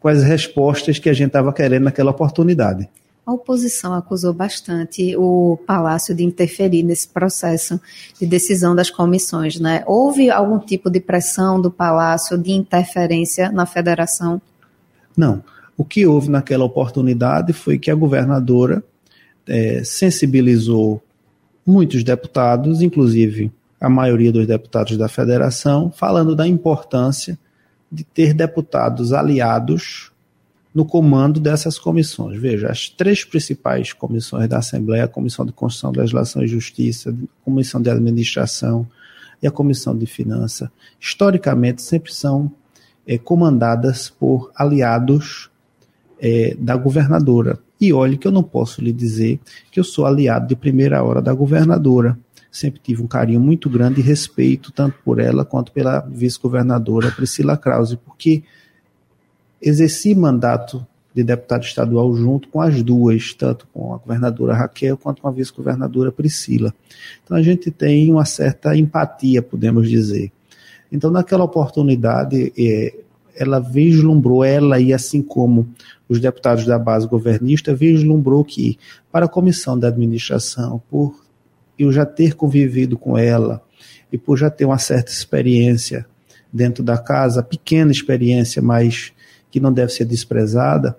com 0.00 0.08
as 0.08 0.22
respostas 0.22 0.98
que 0.98 1.10
a 1.10 1.12
gente 1.12 1.28
estava 1.28 1.52
querendo 1.52 1.84
naquela 1.84 2.12
oportunidade. 2.12 2.88
A 3.26 3.32
oposição 3.32 3.92
acusou 3.92 4.32
bastante 4.32 5.16
o 5.16 5.58
Palácio 5.66 6.14
de 6.14 6.22
interferir 6.22 6.84
nesse 6.84 7.08
processo 7.08 7.80
de 8.20 8.24
decisão 8.24 8.72
das 8.72 8.88
comissões. 8.88 9.58
Né? 9.58 9.82
Houve 9.84 10.30
algum 10.30 10.60
tipo 10.60 10.88
de 10.88 11.00
pressão 11.00 11.60
do 11.60 11.68
Palácio 11.68 12.38
de 12.38 12.52
interferência 12.52 13.50
na 13.50 13.66
federação? 13.66 14.40
Não. 15.16 15.42
O 15.76 15.84
que 15.84 16.06
houve 16.06 16.30
naquela 16.30 16.64
oportunidade 16.64 17.52
foi 17.52 17.80
que 17.80 17.90
a 17.90 17.96
governadora 17.96 18.82
é, 19.48 19.82
sensibilizou 19.82 21.02
muitos 21.66 22.04
deputados, 22.04 22.80
inclusive 22.80 23.50
a 23.80 23.88
maioria 23.88 24.30
dos 24.30 24.46
deputados 24.46 24.96
da 24.96 25.08
federação, 25.08 25.90
falando 25.90 26.36
da 26.36 26.46
importância 26.46 27.36
de 27.90 28.04
ter 28.04 28.32
deputados 28.32 29.12
aliados 29.12 30.12
no 30.76 30.84
comando 30.84 31.40
dessas 31.40 31.78
comissões. 31.78 32.38
Veja, 32.38 32.68
as 32.68 32.90
três 32.90 33.24
principais 33.24 33.94
comissões 33.94 34.46
da 34.46 34.58
Assembleia, 34.58 35.04
a 35.04 35.08
Comissão 35.08 35.46
de 35.46 35.50
Constituição, 35.50 35.90
Legislação 35.90 36.44
e 36.44 36.46
Justiça, 36.46 37.08
a 37.08 37.44
Comissão 37.46 37.80
de 37.80 37.88
Administração 37.88 38.86
e 39.42 39.46
a 39.46 39.50
Comissão 39.50 39.96
de 39.96 40.04
Finança, 40.04 40.70
historicamente 41.00 41.80
sempre 41.80 42.12
são 42.12 42.52
é, 43.06 43.16
comandadas 43.16 44.10
por 44.10 44.52
aliados 44.54 45.48
é, 46.20 46.54
da 46.58 46.76
governadora. 46.76 47.58
E 47.80 47.90
olhe 47.90 48.18
que 48.18 48.28
eu 48.28 48.32
não 48.32 48.42
posso 48.42 48.82
lhe 48.82 48.92
dizer 48.92 49.40
que 49.70 49.80
eu 49.80 49.84
sou 49.84 50.04
aliado 50.04 50.46
de 50.46 50.56
primeira 50.56 51.02
hora 51.02 51.22
da 51.22 51.32
governadora. 51.32 52.18
Sempre 52.50 52.82
tive 52.84 53.02
um 53.02 53.06
carinho 53.06 53.40
muito 53.40 53.70
grande 53.70 54.02
e 54.02 54.04
respeito 54.04 54.70
tanto 54.72 54.98
por 55.02 55.20
ela 55.20 55.42
quanto 55.42 55.72
pela 55.72 56.00
vice-governadora 56.00 57.10
Priscila 57.12 57.56
Krause, 57.56 57.96
porque 57.96 58.42
exerci 59.60 60.14
mandato 60.14 60.86
de 61.14 61.24
deputado 61.24 61.64
estadual 61.64 62.14
junto 62.14 62.48
com 62.48 62.60
as 62.60 62.82
duas, 62.82 63.32
tanto 63.32 63.66
com 63.72 63.94
a 63.94 63.96
governadora 63.96 64.54
Raquel 64.54 64.98
quanto 64.98 65.22
com 65.22 65.28
a 65.28 65.30
vice-governadora 65.30 66.12
Priscila. 66.12 66.74
Então 67.24 67.36
a 67.36 67.42
gente 67.42 67.70
tem 67.70 68.12
uma 68.12 68.26
certa 68.26 68.76
empatia, 68.76 69.40
podemos 69.40 69.88
dizer. 69.88 70.30
Então 70.92 71.10
naquela 71.10 71.44
oportunidade, 71.44 72.52
é, 72.58 72.94
ela 73.34 73.60
vislumbrou, 73.60 74.44
ela 74.44 74.78
e 74.78 74.92
assim 74.92 75.22
como 75.22 75.66
os 76.06 76.20
deputados 76.20 76.66
da 76.66 76.78
base 76.78 77.08
governista, 77.08 77.74
vislumbrou 77.74 78.44
que 78.44 78.78
para 79.10 79.24
a 79.24 79.28
comissão 79.28 79.78
da 79.78 79.88
administração, 79.88 80.82
por 80.90 81.24
eu 81.78 81.90
já 81.90 82.04
ter 82.04 82.34
convivido 82.34 82.98
com 82.98 83.16
ela 83.16 83.62
e 84.12 84.18
por 84.18 84.36
já 84.36 84.50
ter 84.50 84.66
uma 84.66 84.78
certa 84.78 85.10
experiência 85.10 86.06
dentro 86.52 86.84
da 86.84 86.96
casa, 86.96 87.42
pequena 87.42 87.90
experiência, 87.90 88.62
mas 88.62 89.12
que 89.56 89.60
não 89.60 89.72
deve 89.72 89.90
ser 89.90 90.04
desprezada, 90.04 90.98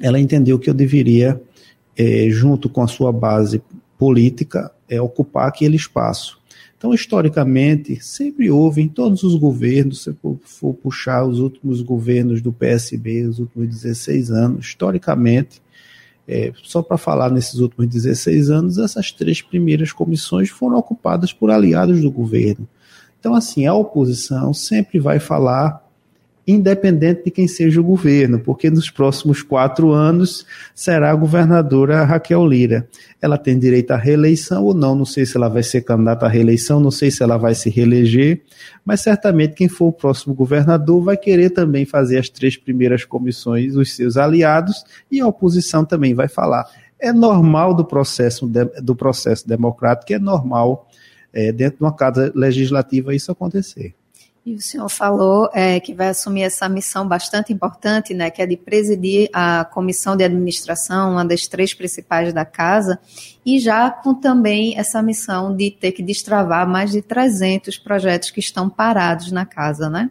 ela 0.00 0.20
entendeu 0.20 0.56
que 0.56 0.70
eu 0.70 0.74
deveria, 0.74 1.42
é, 1.96 2.28
junto 2.30 2.68
com 2.68 2.80
a 2.80 2.86
sua 2.86 3.10
base 3.10 3.60
política, 3.98 4.70
é, 4.88 5.00
ocupar 5.00 5.48
aquele 5.48 5.74
espaço. 5.74 6.38
Então, 6.78 6.94
historicamente, 6.94 7.98
sempre 8.00 8.48
houve 8.52 8.82
em 8.82 8.86
todos 8.86 9.24
os 9.24 9.34
governos, 9.34 10.04
se 10.04 10.14
for 10.44 10.74
puxar 10.74 11.24
os 11.24 11.40
últimos 11.40 11.82
governos 11.82 12.40
do 12.40 12.52
PSB, 12.52 13.24
os 13.24 13.40
últimos 13.40 13.68
16 13.68 14.30
anos, 14.30 14.66
historicamente, 14.66 15.60
é, 16.28 16.52
só 16.62 16.82
para 16.82 16.96
falar 16.96 17.32
nesses 17.32 17.58
últimos 17.58 17.88
16 17.88 18.48
anos, 18.48 18.78
essas 18.78 19.10
três 19.10 19.42
primeiras 19.42 19.90
comissões 19.90 20.50
foram 20.50 20.76
ocupadas 20.76 21.32
por 21.32 21.50
aliados 21.50 22.00
do 22.00 22.12
governo. 22.12 22.68
Então, 23.18 23.34
assim, 23.34 23.66
a 23.66 23.74
oposição 23.74 24.54
sempre 24.54 25.00
vai 25.00 25.18
falar 25.18 25.82
independente 26.46 27.24
de 27.24 27.30
quem 27.30 27.46
seja 27.46 27.80
o 27.80 27.84
governo, 27.84 28.38
porque 28.40 28.68
nos 28.68 28.90
próximos 28.90 29.42
quatro 29.42 29.92
anos 29.92 30.44
será 30.74 31.10
a 31.10 31.14
governadora 31.14 32.04
Raquel 32.04 32.46
Lira. 32.46 32.88
Ela 33.20 33.38
tem 33.38 33.58
direito 33.58 33.92
à 33.92 33.96
reeleição 33.96 34.64
ou 34.64 34.74
não, 34.74 34.94
não 34.94 35.04
sei 35.04 35.24
se 35.24 35.36
ela 35.36 35.48
vai 35.48 35.62
ser 35.62 35.82
candidata 35.82 36.26
à 36.26 36.28
reeleição, 36.28 36.80
não 36.80 36.90
sei 36.90 37.10
se 37.10 37.22
ela 37.22 37.36
vai 37.36 37.54
se 37.54 37.70
reeleger, 37.70 38.42
mas 38.84 39.00
certamente 39.00 39.54
quem 39.54 39.68
for 39.68 39.86
o 39.86 39.92
próximo 39.92 40.34
governador 40.34 41.02
vai 41.02 41.16
querer 41.16 41.50
também 41.50 41.84
fazer 41.84 42.18
as 42.18 42.28
três 42.28 42.56
primeiras 42.56 43.04
comissões, 43.04 43.76
os 43.76 43.94
seus 43.94 44.16
aliados, 44.16 44.84
e 45.10 45.20
a 45.20 45.26
oposição 45.26 45.84
também 45.84 46.12
vai 46.12 46.26
falar. 46.26 46.66
É 46.98 47.12
normal 47.12 47.74
do 47.74 47.84
processo, 47.84 48.50
do 48.82 48.96
processo 48.96 49.46
democrático, 49.46 50.12
é 50.12 50.18
normal 50.18 50.88
é, 51.32 51.52
dentro 51.52 51.78
de 51.78 51.84
uma 51.84 51.94
casa 51.94 52.32
legislativa 52.34 53.14
isso 53.14 53.30
acontecer. 53.30 53.94
E 54.44 54.56
o 54.56 54.60
senhor 54.60 54.88
falou 54.88 55.48
é, 55.54 55.78
que 55.78 55.94
vai 55.94 56.08
assumir 56.08 56.42
essa 56.42 56.68
missão 56.68 57.06
bastante 57.06 57.52
importante, 57.52 58.12
né, 58.12 58.28
que 58.28 58.42
é 58.42 58.46
de 58.46 58.56
presidir 58.56 59.30
a 59.32 59.64
comissão 59.64 60.16
de 60.16 60.24
administração, 60.24 61.12
uma 61.12 61.24
das 61.24 61.46
três 61.46 61.72
principais 61.72 62.32
da 62.32 62.44
casa, 62.44 62.98
e 63.46 63.60
já 63.60 63.88
com 63.88 64.12
também 64.12 64.76
essa 64.76 65.00
missão 65.00 65.54
de 65.54 65.70
ter 65.70 65.92
que 65.92 66.02
destravar 66.02 66.68
mais 66.68 66.90
de 66.90 67.00
300 67.00 67.78
projetos 67.78 68.32
que 68.32 68.40
estão 68.40 68.68
parados 68.68 69.30
na 69.30 69.46
casa, 69.46 69.88
né? 69.88 70.10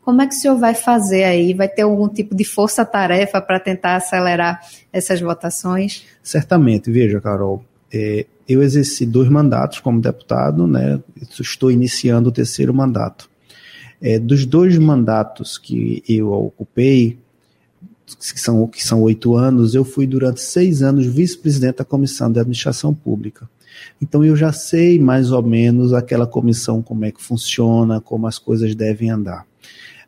Como 0.00 0.22
é 0.22 0.28
que 0.28 0.34
o 0.34 0.38
senhor 0.38 0.58
vai 0.58 0.74
fazer 0.74 1.24
aí? 1.24 1.52
Vai 1.52 1.68
ter 1.68 1.82
algum 1.82 2.08
tipo 2.08 2.36
de 2.36 2.44
força-tarefa 2.44 3.40
para 3.40 3.58
tentar 3.58 3.96
acelerar 3.96 4.60
essas 4.92 5.20
votações? 5.20 6.04
Certamente, 6.22 6.90
veja, 6.90 7.20
Carol, 7.20 7.64
é, 7.92 8.26
eu 8.48 8.62
exerci 8.62 9.06
dois 9.06 9.28
mandatos 9.28 9.80
como 9.80 10.00
deputado, 10.00 10.68
né? 10.68 11.00
Estou 11.40 11.70
iniciando 11.70 12.28
o 12.28 12.32
terceiro 12.32 12.72
mandato. 12.72 13.31
É, 14.04 14.18
dos 14.18 14.44
dois 14.44 14.76
mandatos 14.78 15.56
que 15.56 16.02
eu 16.08 16.32
ocupei, 16.32 17.16
que 18.18 18.40
são, 18.40 18.66
que 18.66 18.84
são 18.84 19.00
oito 19.02 19.36
anos, 19.36 19.76
eu 19.76 19.84
fui 19.84 20.08
durante 20.08 20.40
seis 20.40 20.82
anos 20.82 21.06
vice-presidente 21.06 21.76
da 21.76 21.84
Comissão 21.84 22.30
de 22.30 22.40
Administração 22.40 22.92
Pública. 22.92 23.48
Então 24.02 24.24
eu 24.24 24.34
já 24.34 24.52
sei 24.52 24.98
mais 24.98 25.30
ou 25.30 25.40
menos 25.40 25.92
aquela 25.92 26.26
comissão 26.26 26.82
como 26.82 27.04
é 27.04 27.12
que 27.12 27.22
funciona, 27.22 28.00
como 28.00 28.26
as 28.26 28.40
coisas 28.40 28.74
devem 28.74 29.08
andar. 29.08 29.46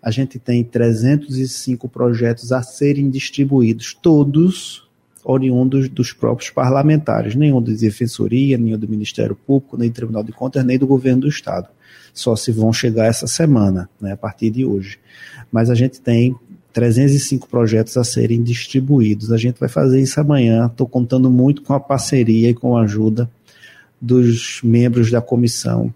A 0.03 0.11
gente 0.11 0.41
tem 0.41 0.65
305 0.65 1.89
projetos 1.89 2.51
a 2.51 2.63
serem 2.63 3.09
distribuídos, 3.09 3.95
todos 3.95 4.83
oriundos 5.23 5.89
dos 5.89 6.13
próprios 6.13 6.51
parlamentares, 6.51 7.37
nenhum 7.37 7.63
da 7.63 7.73
Defensoria, 7.73 8.59
nenhum 8.59 8.77
do 8.77 8.89
Ministério 8.89 9.37
Público, 9.37 9.79
nem 9.79 9.89
do 9.89 9.95
Tribunal 9.95 10.25
de 10.25 10.33
Contas, 10.33 10.65
nem 10.65 10.79
do 10.79 10.87
Governo 10.87 11.23
do 11.23 11.29
Estado 11.29 11.69
só 12.13 12.37
se 12.37 12.53
vão 12.53 12.73
chegar 12.73 13.07
essa 13.07 13.27
semana, 13.27 13.89
né, 14.01 14.13
a 14.13 14.17
partir 14.17 14.51
de 14.51 14.65
hoje. 14.65 14.99
Mas 15.51 15.71
a 15.71 15.75
gente 15.75 16.01
tem 16.01 16.35
305 16.73 17.49
projetos 17.49 17.97
a 17.97 18.05
serem 18.05 18.43
distribuídos. 18.43 19.33
A 19.33 19.37
gente 19.37 19.59
vai 19.59 19.69
fazer 19.69 20.01
isso 20.01 20.21
amanhã. 20.21 20.67
Estou 20.67 20.87
contando 20.87 21.31
muito 21.31 21.63
com 21.63 21.73
a 21.73 21.81
parceria 21.81 22.51
e 22.51 22.55
com 22.55 22.77
a 22.77 22.83
ajuda 22.83 23.31
dos 24.01 24.61
membros 24.63 25.11
da 25.11 25.21
comissão 25.21 25.93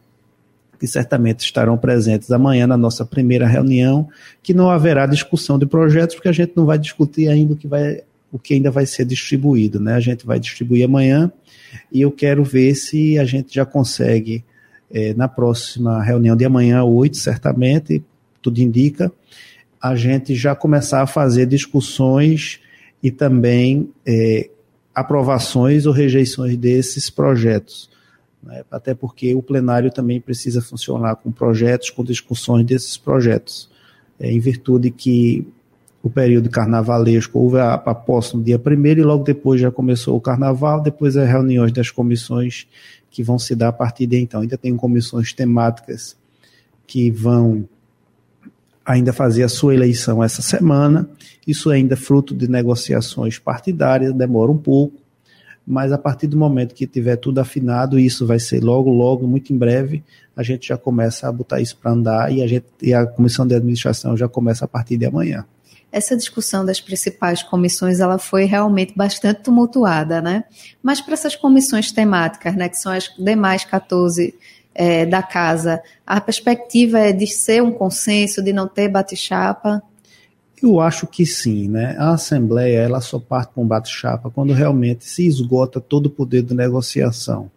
que 0.78 0.86
certamente 0.86 1.40
estarão 1.40 1.76
presentes 1.76 2.30
amanhã 2.30 2.66
na 2.66 2.76
nossa 2.76 3.04
primeira 3.04 3.46
reunião, 3.46 4.08
que 4.42 4.54
não 4.54 4.70
haverá 4.70 5.06
discussão 5.06 5.58
de 5.58 5.66
projetos, 5.66 6.14
porque 6.14 6.28
a 6.28 6.32
gente 6.32 6.52
não 6.54 6.64
vai 6.64 6.78
discutir 6.78 7.28
ainda 7.28 7.54
o 7.54 7.56
que, 7.56 7.66
vai, 7.66 8.02
o 8.30 8.38
que 8.38 8.54
ainda 8.54 8.70
vai 8.70 8.86
ser 8.86 9.04
distribuído. 9.04 9.80
Né? 9.80 9.94
A 9.94 10.00
gente 10.00 10.24
vai 10.24 10.38
distribuir 10.38 10.84
amanhã 10.84 11.32
e 11.90 12.00
eu 12.00 12.12
quero 12.12 12.44
ver 12.44 12.74
se 12.74 13.18
a 13.18 13.24
gente 13.24 13.54
já 13.54 13.66
consegue, 13.66 14.44
é, 14.90 15.14
na 15.14 15.28
próxima 15.28 16.02
reunião 16.02 16.36
de 16.36 16.44
amanhã, 16.44 16.82
8, 16.82 17.16
certamente, 17.16 18.02
tudo 18.40 18.58
indica, 18.58 19.12
a 19.80 19.94
gente 19.94 20.34
já 20.34 20.54
começar 20.54 21.02
a 21.02 21.06
fazer 21.06 21.46
discussões 21.46 22.60
e 23.02 23.10
também 23.10 23.90
é, 24.04 24.50
aprovações 24.94 25.86
ou 25.86 25.92
rejeições 25.92 26.56
desses 26.56 27.08
projetos. 27.08 27.88
Né? 28.42 28.64
Até 28.70 28.94
porque 28.94 29.34
o 29.34 29.42
plenário 29.42 29.90
também 29.90 30.20
precisa 30.20 30.60
funcionar 30.60 31.16
com 31.16 31.30
projetos, 31.30 31.90
com 31.90 32.02
discussões 32.02 32.64
desses 32.66 32.96
projetos. 32.96 33.70
É, 34.18 34.30
em 34.30 34.40
virtude 34.40 34.90
que 34.90 35.46
o 36.02 36.10
período 36.10 36.48
carnavalesco 36.48 37.38
houve 37.38 37.58
a, 37.58 37.74
a 37.74 37.94
posse 37.94 38.36
no 38.36 38.42
dia 38.42 38.58
primeiro 38.58 39.00
e 39.00 39.04
logo 39.04 39.24
depois 39.24 39.60
já 39.60 39.70
começou 39.70 40.16
o 40.16 40.20
carnaval, 40.20 40.80
depois 40.80 41.16
as 41.16 41.28
reuniões 41.28 41.72
das 41.72 41.90
comissões 41.90 42.66
que 43.10 43.22
vão 43.22 43.38
se 43.38 43.54
dar 43.54 43.68
a 43.68 43.72
partir 43.72 44.06
de 44.06 44.18
então. 44.18 44.40
Ainda 44.40 44.56
tem 44.56 44.76
comissões 44.76 45.32
temáticas 45.32 46.16
que 46.86 47.10
vão 47.10 47.68
ainda 48.84 49.12
fazer 49.12 49.42
a 49.42 49.48
sua 49.48 49.74
eleição 49.74 50.24
essa 50.24 50.40
semana. 50.40 51.08
Isso 51.46 51.70
ainda 51.70 51.94
é 51.94 51.96
fruto 51.96 52.34
de 52.34 52.48
negociações 52.48 53.38
partidárias, 53.38 54.14
demora 54.14 54.50
um 54.50 54.56
pouco, 54.56 54.96
mas 55.66 55.92
a 55.92 55.98
partir 55.98 56.26
do 56.26 56.38
momento 56.38 56.74
que 56.74 56.86
tiver 56.86 57.16
tudo 57.16 57.40
afinado, 57.40 57.98
isso 57.98 58.26
vai 58.26 58.40
ser 58.40 58.64
logo, 58.64 58.90
logo, 58.90 59.26
muito 59.26 59.52
em 59.52 59.58
breve, 59.58 60.02
a 60.34 60.42
gente 60.42 60.68
já 60.68 60.78
começa 60.78 61.28
a 61.28 61.32
botar 61.32 61.60
isso 61.60 61.76
para 61.76 61.90
andar 61.90 62.32
e 62.32 62.42
a, 62.42 62.46
gente, 62.46 62.64
e 62.82 62.94
a 62.94 63.06
comissão 63.06 63.46
de 63.46 63.54
administração 63.54 64.16
já 64.16 64.26
começa 64.26 64.64
a 64.64 64.68
partir 64.68 64.96
de 64.96 65.04
amanhã. 65.04 65.44
Essa 65.90 66.16
discussão 66.16 66.64
das 66.64 66.80
principais 66.80 67.42
comissões, 67.42 68.00
ela 68.00 68.18
foi 68.18 68.44
realmente 68.44 68.92
bastante 68.94 69.42
tumultuada, 69.42 70.20
né? 70.20 70.44
Mas 70.82 71.00
para 71.00 71.14
essas 71.14 71.34
comissões 71.34 71.90
temáticas, 71.90 72.54
né, 72.54 72.68
que 72.68 72.76
são 72.78 72.92
as 72.92 73.10
demais 73.18 73.64
14 73.64 74.34
é, 74.74 75.06
da 75.06 75.22
casa, 75.22 75.82
a 76.06 76.20
perspectiva 76.20 76.98
é 76.98 77.12
de 77.12 77.26
ser 77.26 77.62
um 77.62 77.72
consenso, 77.72 78.42
de 78.42 78.52
não 78.52 78.68
ter 78.68 78.88
bate-chapa? 78.88 79.82
Eu 80.62 80.80
acho 80.80 81.06
que 81.06 81.24
sim, 81.24 81.68
né? 81.68 81.96
A 81.98 82.14
Assembleia 82.14 82.78
ela 82.78 83.00
só 83.00 83.18
parte 83.18 83.52
com 83.54 83.66
bate-chapa 83.66 84.30
quando 84.30 84.52
realmente 84.52 85.04
se 85.04 85.26
esgota 85.26 85.80
todo 85.80 86.06
o 86.06 86.10
poder 86.10 86.42
de 86.42 86.54
negociação. 86.54 87.50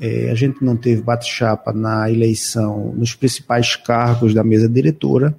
É, 0.00 0.30
a 0.30 0.34
gente 0.34 0.64
não 0.64 0.76
teve 0.76 1.02
bate-chapa 1.02 1.72
na 1.72 2.10
eleição 2.10 2.92
nos 2.96 3.14
principais 3.14 3.76
cargos 3.76 4.34
da 4.34 4.42
mesa 4.42 4.68
diretora. 4.68 5.34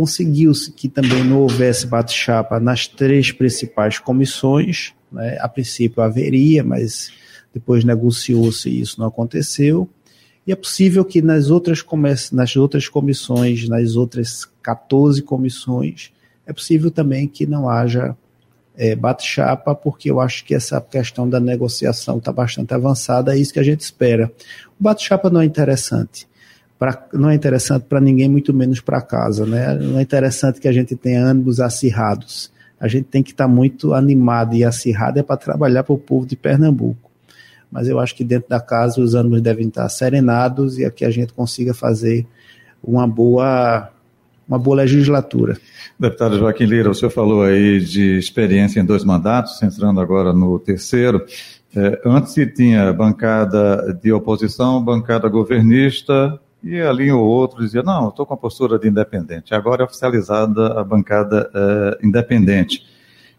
Conseguiu-se 0.00 0.72
que 0.72 0.88
também 0.88 1.22
não 1.22 1.42
houvesse 1.42 1.86
bate-chapa 1.86 2.58
nas 2.58 2.86
três 2.86 3.30
principais 3.32 3.98
comissões. 3.98 4.94
Né? 5.12 5.36
A 5.38 5.46
princípio 5.46 6.02
haveria, 6.02 6.64
mas 6.64 7.12
depois 7.52 7.84
negociou-se 7.84 8.66
e 8.70 8.80
isso 8.80 8.98
não 8.98 9.08
aconteceu. 9.08 9.86
E 10.46 10.52
é 10.52 10.56
possível 10.56 11.04
que 11.04 11.20
nas 11.20 11.50
outras, 11.50 11.84
nas 12.32 12.56
outras 12.56 12.88
comissões, 12.88 13.68
nas 13.68 13.94
outras 13.94 14.48
14 14.62 15.20
comissões, 15.20 16.10
é 16.46 16.52
possível 16.54 16.90
também 16.90 17.28
que 17.28 17.46
não 17.46 17.68
haja 17.68 18.16
é, 18.74 18.96
bate-chapa, 18.96 19.74
porque 19.74 20.10
eu 20.10 20.18
acho 20.18 20.46
que 20.46 20.54
essa 20.54 20.80
questão 20.80 21.28
da 21.28 21.38
negociação 21.38 22.16
está 22.16 22.32
bastante 22.32 22.72
avançada, 22.72 23.36
é 23.36 23.38
isso 23.38 23.52
que 23.52 23.60
a 23.60 23.62
gente 23.62 23.80
espera. 23.80 24.32
O 24.80 24.82
bate-chapa 24.82 25.28
não 25.28 25.42
é 25.42 25.44
interessante. 25.44 26.26
Pra, 26.80 27.06
não 27.12 27.30
é 27.30 27.34
interessante 27.36 27.84
para 27.84 28.00
ninguém, 28.00 28.28
muito 28.28 28.52
menos 28.52 28.80
para 28.80 29.00
casa. 29.00 29.46
Né? 29.46 29.74
Não 29.74 30.00
é 30.00 30.02
interessante 30.02 30.58
que 30.58 30.66
a 30.66 30.72
gente 30.72 30.96
tenha 30.96 31.24
ânimos 31.24 31.60
acirrados. 31.60 32.50
A 32.80 32.88
gente 32.88 33.04
tem 33.04 33.22
que 33.22 33.30
estar 33.30 33.44
tá 33.44 33.48
muito 33.48 33.94
animado 33.94 34.56
e 34.56 34.64
acirrado 34.64 35.20
é 35.20 35.22
para 35.22 35.36
trabalhar 35.36 35.84
para 35.84 35.92
o 35.92 35.98
povo 35.98 36.26
de 36.26 36.34
Pernambuco 36.34 37.10
mas 37.70 37.88
eu 37.88 37.98
acho 38.00 38.14
que 38.14 38.24
dentro 38.24 38.48
da 38.48 38.60
casa 38.60 39.00
os 39.00 39.14
ânimos 39.14 39.40
devem 39.40 39.68
estar 39.68 39.88
serenados 39.88 40.78
e 40.78 40.84
aqui 40.84 41.04
a 41.04 41.10
gente 41.10 41.32
consiga 41.32 41.72
fazer 41.72 42.26
uma 42.82 43.06
boa 43.06 43.90
uma 44.48 44.58
boa 44.58 44.78
legislatura. 44.78 45.56
Deputado 45.96 46.36
Joaquim 46.36 46.64
Lira, 46.64 46.90
o 46.90 46.94
senhor 46.94 47.10
falou 47.10 47.44
aí 47.44 47.78
de 47.78 48.18
experiência 48.18 48.80
em 48.80 48.84
dois 48.84 49.04
mandatos, 49.04 49.62
entrando 49.62 50.00
agora 50.00 50.32
no 50.32 50.58
terceiro. 50.58 51.24
É, 51.76 52.00
antes 52.04 52.34
tinha 52.56 52.92
bancada 52.92 53.96
de 54.02 54.10
oposição, 54.10 54.82
bancada 54.82 55.28
governista, 55.28 56.36
e 56.62 56.80
ali 56.80 57.10
o 57.10 57.20
outro 57.20 57.62
dizia, 57.62 57.82
não, 57.82 58.08
estou 58.08 58.26
com 58.26 58.34
a 58.34 58.36
postura 58.36 58.78
de 58.78 58.88
independente. 58.88 59.54
Agora 59.54 59.82
é 59.82 59.84
oficializada 59.84 60.78
a 60.78 60.84
bancada 60.84 61.50
é, 61.54 62.06
independente. 62.06 62.86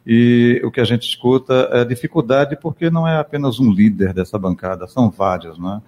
E 0.05 0.59
o 0.63 0.71
que 0.71 0.81
a 0.81 0.83
gente 0.83 1.07
escuta 1.07 1.69
é 1.71 1.85
dificuldade 1.85 2.57
porque 2.59 2.89
não 2.89 3.07
é 3.07 3.19
apenas 3.19 3.59
um 3.59 3.71
líder 3.71 4.13
dessa 4.13 4.37
bancada, 4.39 4.87
são 4.87 5.11
vários, 5.11 5.59
né? 5.59 5.81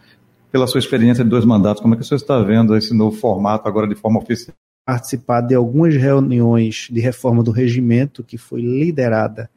Pela 0.51 0.67
sua 0.67 0.77
experiência 0.77 1.23
de 1.23 1.29
dois 1.31 1.43
mandatos, 1.43 1.81
como 1.81 1.95
é 1.95 1.97
que 1.97 2.03
você 2.03 2.13
está 2.13 2.39
vendo 2.39 2.77
esse 2.77 2.93
novo 2.93 3.17
formato 3.17 3.67
agora 3.67 3.87
de 3.87 3.95
forma 3.95 4.19
oficial? 4.19 4.55
Participar 4.85 5.41
de 5.41 5.55
algumas 5.55 5.95
reuniões 5.95 6.87
de 6.91 6.99
reforma 6.99 7.41
do 7.41 7.49
regimento 7.49 8.23
que 8.23 8.37
foi 8.37 8.61
liderada 8.61 9.49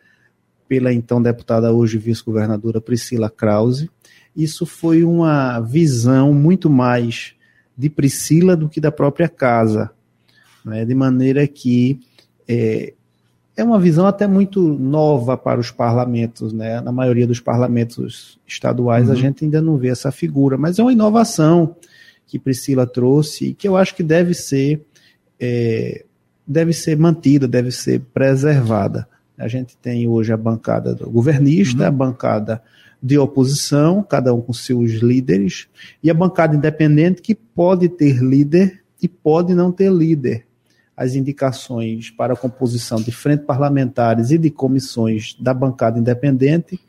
pela 0.66 0.90
então 0.90 1.20
deputada 1.20 1.70
hoje 1.70 1.98
vice-governadora 1.98 2.80
Priscila 2.80 3.28
Krause. 3.28 3.90
Isso 4.34 4.64
foi 4.64 5.04
uma 5.04 5.60
visão 5.60 6.32
muito 6.32 6.70
mais 6.70 7.35
de 7.76 7.90
Priscila 7.90 8.56
do 8.56 8.68
que 8.68 8.80
da 8.80 8.90
própria 8.90 9.28
casa, 9.28 9.90
né? 10.64 10.84
de 10.84 10.94
maneira 10.94 11.46
que 11.46 12.00
é, 12.48 12.94
é 13.56 13.64
uma 13.64 13.78
visão 13.78 14.06
até 14.06 14.26
muito 14.26 14.60
nova 14.60 15.36
para 15.36 15.58
os 15.58 15.70
parlamentos, 15.70 16.52
né? 16.52 16.80
Na 16.80 16.92
maioria 16.92 17.26
dos 17.26 17.40
parlamentos 17.40 18.38
estaduais 18.46 19.06
uhum. 19.06 19.12
a 19.12 19.16
gente 19.16 19.44
ainda 19.44 19.62
não 19.62 19.76
vê 19.76 19.88
essa 19.88 20.12
figura, 20.12 20.58
mas 20.58 20.78
é 20.78 20.82
uma 20.82 20.92
inovação 20.92 21.74
que 22.26 22.38
Priscila 22.38 22.86
trouxe 22.86 23.46
e 23.46 23.54
que 23.54 23.66
eu 23.66 23.76
acho 23.76 23.94
que 23.94 24.02
deve 24.02 24.34
ser 24.34 24.84
é, 25.40 26.04
deve 26.46 26.72
ser 26.72 26.96
mantida, 26.96 27.48
deve 27.48 27.70
ser 27.70 28.00
preservada. 28.12 29.08
A 29.38 29.48
gente 29.48 29.76
tem 29.76 30.06
hoje 30.06 30.32
a 30.32 30.36
bancada 30.36 30.94
do 30.94 31.10
governista, 31.10 31.82
uhum. 31.82 31.88
a 31.88 31.90
bancada 31.90 32.62
de 33.02 33.18
oposição, 33.18 34.02
cada 34.02 34.34
um 34.34 34.40
com 34.40 34.52
seus 34.52 34.92
líderes, 34.92 35.68
e 36.02 36.10
a 36.10 36.14
bancada 36.14 36.56
independente 36.56 37.22
que 37.22 37.34
pode 37.34 37.88
ter 37.88 38.22
líder 38.22 38.82
e 39.00 39.08
pode 39.08 39.54
não 39.54 39.70
ter 39.70 39.92
líder 39.92 40.46
as 40.96 41.14
indicações 41.14 42.10
para 42.10 42.32
a 42.32 42.36
composição 42.36 42.96
de 42.98 43.12
frente 43.12 43.44
parlamentares 43.44 44.30
e 44.30 44.38
de 44.38 44.50
comissões 44.50 45.36
da 45.38 45.52
bancada 45.52 45.98
independente 45.98 46.80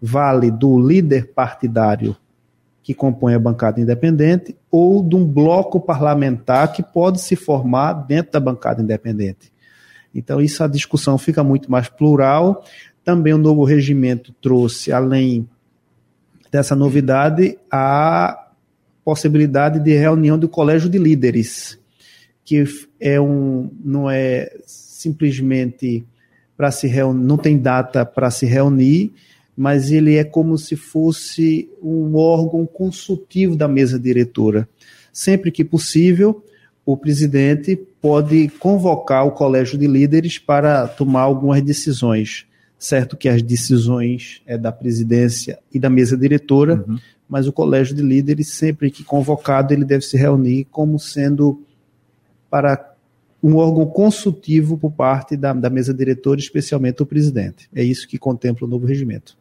vale 0.00 0.50
do 0.50 0.80
líder 0.80 1.32
partidário 1.34 2.16
que 2.82 2.94
compõe 2.94 3.34
a 3.34 3.38
bancada 3.38 3.80
independente 3.80 4.56
ou 4.70 5.06
de 5.06 5.14
um 5.14 5.26
bloco 5.26 5.78
parlamentar 5.78 6.72
que 6.72 6.82
pode 6.82 7.20
se 7.20 7.36
formar 7.36 7.92
dentro 7.92 8.32
da 8.32 8.40
bancada 8.40 8.82
independente. 8.82 9.52
Então, 10.14 10.40
isso 10.40 10.64
a 10.64 10.66
discussão 10.66 11.16
fica 11.18 11.44
muito 11.44 11.70
mais 11.70 11.88
plural. 11.88 12.64
Também 13.04 13.32
o 13.32 13.38
novo 13.38 13.64
regimento 13.64 14.34
trouxe, 14.42 14.92
além 14.92 15.48
dessa 16.50 16.76
novidade, 16.76 17.58
a 17.70 18.48
possibilidade 19.04 19.80
de 19.80 19.96
reunião 19.96 20.38
do 20.38 20.48
colégio 20.48 20.88
de 20.88 20.98
líderes 20.98 21.80
que 22.50 22.64
é 22.98 23.20
um, 23.20 23.70
não 23.84 24.10
é 24.10 24.50
simplesmente 24.66 26.04
para 26.56 26.72
se 26.72 26.88
reunir, 26.88 27.24
não 27.24 27.36
tem 27.36 27.56
data 27.56 28.04
para 28.04 28.28
se 28.28 28.44
reunir, 28.44 29.12
mas 29.56 29.92
ele 29.92 30.16
é 30.16 30.24
como 30.24 30.58
se 30.58 30.74
fosse 30.74 31.68
um 31.80 32.16
órgão 32.16 32.66
consultivo 32.66 33.54
da 33.54 33.68
mesa 33.68 34.00
diretora. 34.00 34.68
Sempre 35.12 35.52
que 35.52 35.64
possível, 35.64 36.44
o 36.84 36.96
presidente 36.96 37.76
pode 38.02 38.48
convocar 38.58 39.24
o 39.24 39.30
colégio 39.30 39.78
de 39.78 39.86
líderes 39.86 40.36
para 40.36 40.88
tomar 40.88 41.20
algumas 41.20 41.62
decisões. 41.62 42.46
Certo 42.80 43.14
que 43.14 43.28
as 43.28 43.42
decisões 43.42 44.40
é 44.46 44.56
da 44.56 44.72
presidência 44.72 45.58
e 45.70 45.78
da 45.78 45.90
mesa 45.90 46.16
diretora, 46.16 46.82
uhum. 46.88 46.98
mas 47.28 47.46
o 47.46 47.52
colégio 47.52 47.94
de 47.94 48.02
líderes, 48.02 48.54
sempre 48.54 48.90
que 48.90 49.04
convocado, 49.04 49.74
ele 49.74 49.84
deve 49.84 50.02
se 50.02 50.16
reunir 50.16 50.66
como 50.70 50.98
sendo 50.98 51.62
para 52.48 52.90
um 53.42 53.56
órgão 53.56 53.84
consultivo 53.84 54.78
por 54.78 54.92
parte 54.92 55.36
da, 55.36 55.52
da 55.52 55.68
mesa 55.68 55.92
diretora, 55.92 56.40
especialmente 56.40 57.02
o 57.02 57.06
presidente. 57.06 57.68
É 57.74 57.84
isso 57.84 58.08
que 58.08 58.18
contempla 58.18 58.66
o 58.66 58.70
novo 58.70 58.86
regimento. 58.86 59.36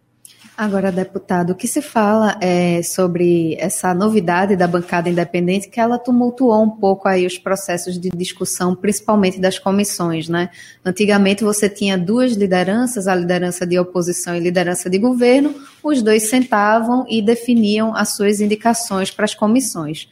Agora, 0.59 0.91
deputado, 0.91 1.51
o 1.51 1.55
que 1.55 1.69
se 1.69 1.81
fala 1.81 2.37
é 2.41 2.83
sobre 2.83 3.55
essa 3.61 3.93
novidade 3.93 4.57
da 4.57 4.67
bancada 4.67 5.09
independente, 5.09 5.69
que 5.69 5.79
ela 5.79 5.97
tumultuou 5.97 6.61
um 6.61 6.69
pouco 6.69 7.07
aí 7.07 7.25
os 7.25 7.37
processos 7.37 7.97
de 7.97 8.09
discussão, 8.09 8.75
principalmente 8.75 9.39
das 9.39 9.57
comissões, 9.57 10.27
né? 10.27 10.49
Antigamente 10.83 11.45
você 11.45 11.69
tinha 11.69 11.97
duas 11.97 12.33
lideranças, 12.33 13.07
a 13.07 13.15
liderança 13.15 13.65
de 13.65 13.79
oposição 13.79 14.35
e 14.35 14.41
liderança 14.41 14.89
de 14.89 14.97
governo, 14.97 15.55
os 15.81 16.01
dois 16.01 16.23
sentavam 16.23 17.05
e 17.07 17.21
definiam 17.21 17.95
as 17.95 18.09
suas 18.09 18.41
indicações 18.41 19.09
para 19.09 19.23
as 19.23 19.33
comissões. 19.33 20.09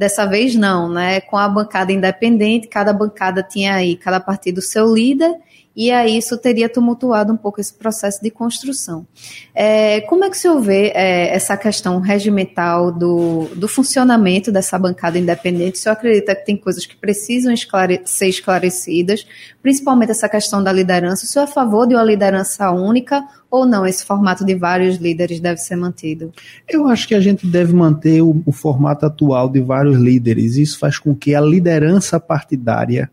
Dessa 0.00 0.24
vez 0.24 0.54
não, 0.54 0.88
né? 0.88 1.20
Com 1.20 1.36
a 1.36 1.46
bancada 1.46 1.92
independente, 1.92 2.68
cada 2.68 2.90
bancada 2.90 3.42
tinha 3.42 3.74
aí, 3.74 3.96
cada 3.96 4.18
partido 4.18 4.62
seu 4.62 4.94
líder, 4.94 5.36
e 5.76 5.90
aí 5.90 6.16
isso 6.16 6.36
teria 6.36 6.68
tumultuado 6.68 7.32
um 7.32 7.36
pouco 7.36 7.60
esse 7.60 7.72
processo 7.72 8.20
de 8.22 8.30
construção. 8.30 9.06
É, 9.54 10.00
como 10.02 10.24
é 10.24 10.30
que 10.30 10.36
o 10.36 10.38
senhor 10.38 10.60
vê 10.60 10.90
é, 10.94 11.34
essa 11.34 11.56
questão 11.56 12.00
regimental 12.00 12.90
do, 12.90 13.48
do 13.54 13.68
funcionamento 13.68 14.50
dessa 14.50 14.78
bancada 14.78 15.18
independente? 15.18 15.78
O 15.78 15.82
senhor 15.82 15.92
acredita 15.92 16.34
que 16.34 16.44
tem 16.44 16.56
coisas 16.56 16.84
que 16.84 16.96
precisam 16.96 17.52
esclare 17.52 18.02
ser 18.04 18.28
esclarecidas, 18.28 19.26
principalmente 19.62 20.10
essa 20.10 20.28
questão 20.28 20.62
da 20.62 20.72
liderança? 20.72 21.24
O 21.24 21.28
senhor 21.28 21.44
é 21.44 21.48
a 21.48 21.52
favor 21.52 21.86
de 21.86 21.94
uma 21.94 22.04
liderança 22.04 22.70
única 22.70 23.24
ou 23.50 23.64
não? 23.64 23.86
Esse 23.86 24.04
formato 24.04 24.44
de 24.44 24.54
vários 24.54 24.96
líderes 24.96 25.40
deve 25.40 25.58
ser 25.60 25.76
mantido? 25.76 26.32
Eu 26.68 26.86
acho 26.88 27.08
que 27.08 27.14
a 27.14 27.20
gente 27.20 27.46
deve 27.46 27.72
manter 27.72 28.20
o, 28.22 28.42
o 28.44 28.52
formato 28.52 29.06
atual 29.06 29.48
de 29.48 29.60
vários 29.60 29.89
líderes. 29.96 30.56
Isso 30.56 30.78
faz 30.78 30.98
com 30.98 31.14
que 31.14 31.34
a 31.34 31.40
liderança 31.40 32.18
partidária 32.18 33.10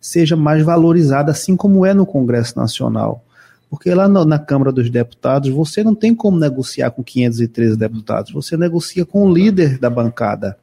seja 0.00 0.36
mais 0.36 0.62
valorizada, 0.62 1.30
assim 1.30 1.56
como 1.56 1.84
é 1.84 1.92
no 1.92 2.06
Congresso 2.06 2.56
Nacional. 2.56 3.24
Porque 3.68 3.92
lá 3.92 4.08
na 4.08 4.38
Câmara 4.38 4.72
dos 4.72 4.88
Deputados, 4.88 5.50
você 5.50 5.84
não 5.84 5.94
tem 5.94 6.14
como 6.14 6.38
negociar 6.38 6.90
com 6.90 7.02
513 7.02 7.76
deputados, 7.76 8.32
você 8.32 8.56
negocia 8.56 9.04
com 9.04 9.24
o 9.24 9.32
líder 9.32 9.78
da 9.78 9.90
bancada. 9.90 10.56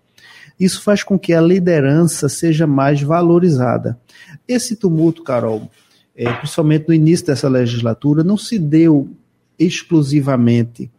Isso 0.60 0.82
faz 0.82 1.04
com 1.04 1.20
que 1.20 1.34
a 1.34 1.42
liderança 1.42 2.30
seja 2.30 2.66
mais 2.66 3.02
valorizada. 3.02 3.98
Esse 4.48 4.76
tumulto, 4.76 5.22
Carol, 5.22 5.70
é, 6.16 6.32
principalmente 6.34 6.88
no 6.88 6.94
início 6.94 7.26
dessa 7.26 7.50
legislatura, 7.50 8.24
não 8.24 8.38
se 8.38 8.58
deu 8.58 9.10
exclusivamente 9.60 10.90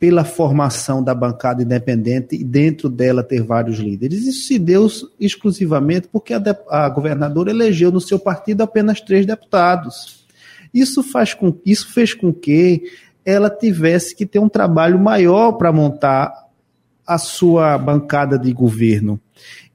pela 0.00 0.24
formação 0.24 1.04
da 1.04 1.14
bancada 1.14 1.62
independente 1.62 2.34
e 2.34 2.42
dentro 2.42 2.88
dela 2.88 3.22
ter 3.22 3.42
vários 3.42 3.78
líderes. 3.78 4.26
Isso 4.26 4.46
se 4.46 4.58
deu 4.58 4.88
exclusivamente 5.20 6.08
porque 6.08 6.32
a, 6.32 6.42
a 6.70 6.88
governadora 6.88 7.50
elegeu 7.50 7.92
no 7.92 8.00
seu 8.00 8.18
partido 8.18 8.62
apenas 8.62 9.02
três 9.02 9.26
deputados. 9.26 10.24
Isso, 10.72 11.02
faz 11.02 11.34
com, 11.34 11.54
isso 11.66 11.92
fez 11.92 12.14
com 12.14 12.32
que 12.32 12.82
ela 13.26 13.50
tivesse 13.50 14.16
que 14.16 14.24
ter 14.24 14.38
um 14.38 14.48
trabalho 14.48 14.98
maior 14.98 15.52
para 15.52 15.70
montar 15.70 16.32
a 17.06 17.18
sua 17.18 17.76
bancada 17.76 18.38
de 18.38 18.50
governo. 18.54 19.20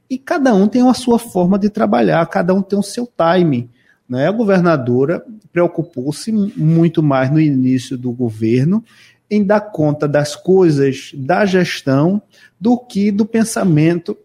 E 0.10 0.18
cada 0.18 0.56
um 0.56 0.68
tem 0.68 0.88
a 0.88 0.94
sua 0.96 1.20
forma 1.20 1.60
de 1.60 1.70
trabalhar, 1.70 2.26
cada 2.28 2.52
um 2.52 2.64
tem 2.64 2.80
o 2.80 2.84
seu 2.84 3.08
time. 3.08 3.70
Né? 4.10 4.28
A 4.28 4.32
governadora 4.32 5.24
preocupou-se 5.54 6.32
muito 6.32 7.04
mais 7.04 7.30
no 7.32 7.40
início 7.40 7.96
do 7.96 8.12
governo 8.12 8.84
em 9.30 9.44
dar 9.44 9.60
conta 9.60 10.08
das 10.08 10.36
coisas 10.36 11.12
da 11.16 11.46
gestão 11.46 12.22
do 12.60 12.78
que 12.78 13.12
do 13.12 13.26
pensamento 13.26 14.18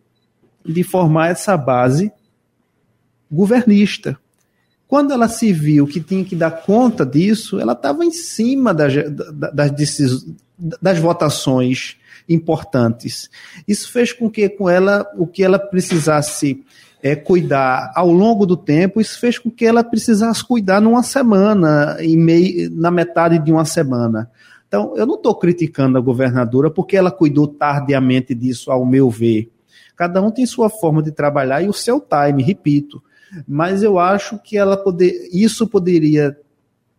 de 0.64 0.82
formar 0.82 1.28
essa 1.28 1.56
base 1.56 2.12
governista. 3.30 4.18
Quando 4.86 5.12
ela 5.12 5.28
se 5.28 5.52
viu 5.52 5.86
que 5.86 6.00
tinha 6.00 6.24
que 6.24 6.34
dar 6.34 6.50
conta 6.50 7.06
disso, 7.06 7.60
ela 7.60 7.72
estava 7.72 8.04
em 8.04 8.10
cima 8.10 8.74
das, 8.74 8.92
das, 9.54 9.70
decis... 9.70 10.26
das 10.58 10.98
votações 10.98 11.96
importantes. 12.28 13.30
Isso 13.66 13.90
fez 13.90 14.12
com 14.12 14.28
que 14.28 14.48
com 14.48 14.68
ela 14.68 15.06
o 15.16 15.26
que 15.26 15.42
ela 15.42 15.58
precisasse 15.58 16.64
é, 17.02 17.16
cuidar 17.16 17.92
ao 17.94 18.10
longo 18.10 18.44
do 18.44 18.56
tempo, 18.56 19.00
isso 19.00 19.18
fez 19.18 19.38
com 19.38 19.50
que 19.50 19.64
ela 19.64 19.82
precisasse 19.82 20.44
cuidar 20.44 20.80
numa 20.80 21.02
semana, 21.02 21.96
e 22.00 22.16
meio, 22.16 22.70
na 22.70 22.90
metade 22.90 23.38
de 23.38 23.50
uma 23.50 23.64
semana. 23.64 24.30
Então, 24.70 24.96
eu 24.96 25.04
não 25.04 25.16
estou 25.16 25.34
criticando 25.34 25.98
a 25.98 26.00
governadora 26.00 26.70
porque 26.70 26.96
ela 26.96 27.10
cuidou 27.10 27.48
tardiamente 27.48 28.32
disso, 28.36 28.70
ao 28.70 28.86
meu 28.86 29.10
ver. 29.10 29.50
Cada 29.96 30.22
um 30.22 30.30
tem 30.30 30.46
sua 30.46 30.70
forma 30.70 31.02
de 31.02 31.10
trabalhar 31.10 31.60
e 31.60 31.68
o 31.68 31.72
seu 31.72 32.00
time, 32.00 32.40
repito. 32.40 33.02
Mas 33.48 33.82
eu 33.82 33.98
acho 33.98 34.38
que 34.38 34.56
ela 34.56 34.76
poder, 34.76 35.28
isso 35.32 35.66
poderia 35.66 36.38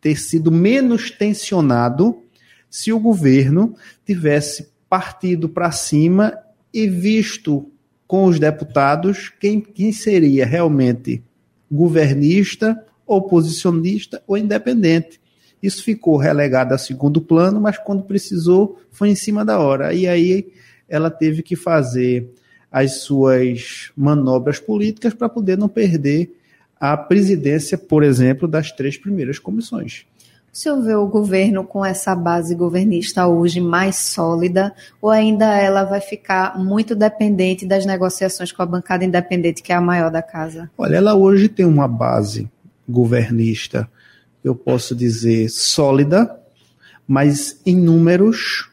ter 0.01 0.19
sido 0.19 0.51
menos 0.51 1.11
tensionado 1.11 2.21
se 2.69 2.91
o 2.91 2.99
governo 2.99 3.73
tivesse 4.05 4.67
partido 4.89 5.47
para 5.47 5.71
cima 5.71 6.37
e 6.73 6.89
visto 6.89 7.71
com 8.05 8.25
os 8.25 8.37
deputados 8.37 9.29
quem, 9.29 9.61
quem 9.61 9.93
seria 9.93 10.45
realmente 10.45 11.23
governista, 11.71 12.85
oposicionista 13.07 14.21
ou 14.27 14.37
independente. 14.37 15.20
Isso 15.61 15.83
ficou 15.83 16.17
relegado 16.17 16.73
a 16.73 16.77
segundo 16.77 17.21
plano, 17.21 17.61
mas 17.61 17.77
quando 17.77 18.03
precisou, 18.03 18.79
foi 18.91 19.09
em 19.09 19.15
cima 19.15 19.45
da 19.45 19.59
hora. 19.59 19.93
E 19.93 20.07
aí 20.07 20.51
ela 20.89 21.09
teve 21.09 21.43
que 21.43 21.55
fazer 21.55 22.33
as 22.71 23.01
suas 23.01 23.91
manobras 23.95 24.59
políticas 24.59 25.13
para 25.13 25.29
poder 25.29 25.57
não 25.57 25.67
perder 25.67 26.35
a 26.79 26.97
presidência, 26.97 27.77
por 27.77 28.03
exemplo, 28.03 28.47
das 28.47 28.71
três 28.71 28.97
primeiras 28.97 29.37
comissões. 29.37 30.05
O 30.53 30.57
senhor 30.57 30.81
vê 30.81 30.95
o 30.95 31.07
governo 31.07 31.63
com 31.63 31.85
essa 31.85 32.13
base 32.13 32.53
governista 32.55 33.25
hoje 33.25 33.61
mais 33.61 33.95
sólida 33.95 34.73
ou 35.01 35.09
ainda 35.09 35.45
ela 35.57 35.85
vai 35.85 36.01
ficar 36.01 36.59
muito 36.59 36.93
dependente 36.93 37.65
das 37.65 37.85
negociações 37.85 38.51
com 38.51 38.61
a 38.61 38.65
bancada 38.65 39.05
independente, 39.05 39.63
que 39.63 39.71
é 39.71 39.75
a 39.75 39.81
maior 39.81 40.11
da 40.11 40.21
casa? 40.21 40.69
Olha, 40.77 40.97
ela 40.97 41.15
hoje 41.15 41.47
tem 41.47 41.65
uma 41.65 41.87
base 41.87 42.51
governista 42.87 43.87
eu 44.43 44.55
posso 44.55 44.95
dizer, 44.95 45.49
sólida, 45.49 46.35
mas 47.07 47.59
em 47.65 47.75
números 47.75 48.69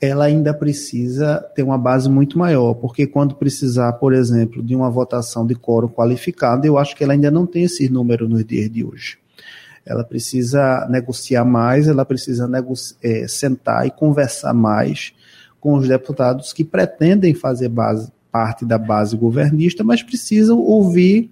ela 0.00 0.26
ainda 0.26 0.52
precisa 0.52 1.38
ter 1.54 1.62
uma 1.62 1.78
base 1.78 2.10
muito 2.10 2.38
maior, 2.38 2.74
porque 2.74 3.06
quando 3.06 3.34
precisar, 3.34 3.94
por 3.94 4.12
exemplo, 4.12 4.62
de 4.62 4.74
uma 4.74 4.90
votação 4.90 5.46
de 5.46 5.54
quórum 5.54 5.88
qualificado, 5.88 6.66
eu 6.66 6.76
acho 6.76 6.94
que 6.94 7.02
ela 7.02 7.14
ainda 7.14 7.30
não 7.30 7.46
tem 7.46 7.64
esse 7.64 7.88
número 7.88 8.28
nos 8.28 8.44
dias 8.44 8.70
de 8.70 8.84
hoje. 8.84 9.16
Ela 9.86 10.04
precisa 10.04 10.86
negociar 10.90 11.44
mais, 11.44 11.88
ela 11.88 12.04
precisa 12.04 12.50
é, 13.02 13.28
sentar 13.28 13.86
e 13.86 13.90
conversar 13.90 14.52
mais 14.52 15.12
com 15.60 15.74
os 15.74 15.88
deputados 15.88 16.52
que 16.52 16.64
pretendem 16.64 17.32
fazer 17.32 17.68
base, 17.68 18.12
parte 18.30 18.64
da 18.64 18.76
base 18.76 19.16
governista, 19.16 19.84
mas 19.84 20.02
precisam 20.02 20.58
ouvir, 20.58 21.30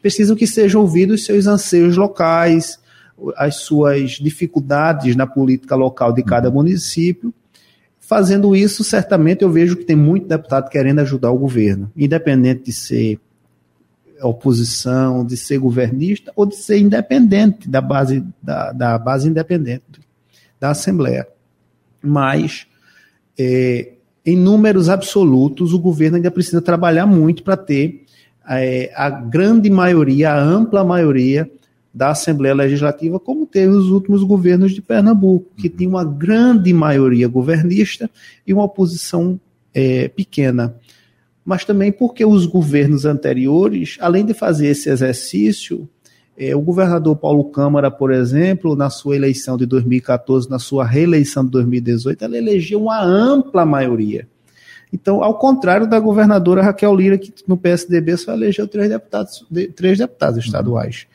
precisam 0.00 0.36
que 0.36 0.46
sejam 0.46 0.80
ouvidos 0.80 1.24
seus 1.24 1.46
anseios 1.46 1.96
locais, 1.96 2.78
as 3.36 3.56
suas 3.56 4.12
dificuldades 4.12 5.16
na 5.16 5.26
política 5.26 5.74
local 5.74 6.12
de 6.12 6.22
cada 6.22 6.50
município. 6.50 7.32
Fazendo 7.98 8.54
isso, 8.54 8.84
certamente 8.84 9.42
eu 9.42 9.50
vejo 9.50 9.76
que 9.76 9.84
tem 9.84 9.96
muito 9.96 10.28
deputado 10.28 10.68
querendo 10.68 11.00
ajudar 11.00 11.30
o 11.30 11.38
governo, 11.38 11.90
independente 11.96 12.64
de 12.64 12.72
ser 12.72 13.20
oposição, 14.22 15.24
de 15.24 15.36
ser 15.36 15.58
governista 15.58 16.32
ou 16.36 16.46
de 16.46 16.56
ser 16.56 16.78
independente 16.78 17.68
da 17.68 17.80
base 17.80 18.24
da, 18.42 18.72
da 18.72 18.98
base 18.98 19.28
independente 19.28 19.84
da 20.58 20.70
Assembleia. 20.70 21.26
Mas 22.00 22.66
é, 23.38 23.92
em 24.24 24.36
números 24.36 24.88
absolutos, 24.88 25.72
o 25.72 25.78
governo 25.78 26.16
ainda 26.16 26.30
precisa 26.30 26.62
trabalhar 26.62 27.06
muito 27.06 27.42
para 27.42 27.56
ter 27.56 28.04
é, 28.48 28.90
a 28.94 29.10
grande 29.10 29.68
maioria, 29.68 30.32
a 30.32 30.40
ampla 30.40 30.84
maioria 30.84 31.50
da 31.96 32.10
Assembleia 32.10 32.54
Legislativa, 32.54 33.18
como 33.18 33.46
teve 33.46 33.72
os 33.72 33.88
últimos 33.88 34.22
governos 34.22 34.72
de 34.72 34.82
Pernambuco, 34.82 35.48
que 35.56 35.66
tinha 35.66 35.88
uma 35.88 36.04
grande 36.04 36.70
maioria 36.70 37.26
governista 37.26 38.10
e 38.46 38.52
uma 38.52 38.64
oposição 38.64 39.40
é, 39.72 40.06
pequena. 40.06 40.76
Mas 41.42 41.64
também 41.64 41.90
porque 41.90 42.22
os 42.22 42.44
governos 42.44 43.06
anteriores, 43.06 43.96
além 43.98 44.26
de 44.26 44.34
fazer 44.34 44.66
esse 44.66 44.90
exercício, 44.90 45.88
é, 46.36 46.54
o 46.54 46.60
governador 46.60 47.16
Paulo 47.16 47.44
Câmara, 47.44 47.90
por 47.90 48.12
exemplo, 48.12 48.76
na 48.76 48.90
sua 48.90 49.16
eleição 49.16 49.56
de 49.56 49.64
2014, 49.64 50.50
na 50.50 50.58
sua 50.58 50.84
reeleição 50.84 51.46
de 51.46 51.50
2018, 51.52 52.22
ela 52.22 52.36
elegeu 52.36 52.82
uma 52.82 53.02
ampla 53.02 53.64
maioria. 53.64 54.28
Então, 54.92 55.24
ao 55.24 55.38
contrário 55.38 55.86
da 55.86 55.98
governadora 55.98 56.62
Raquel 56.62 56.94
Lira, 56.94 57.16
que 57.16 57.32
no 57.48 57.56
PSDB 57.56 58.18
só 58.18 58.34
elegeu 58.34 58.68
três 58.68 58.90
deputados, 58.90 59.46
três 59.74 59.96
deputados 59.96 60.44
estaduais. 60.44 61.06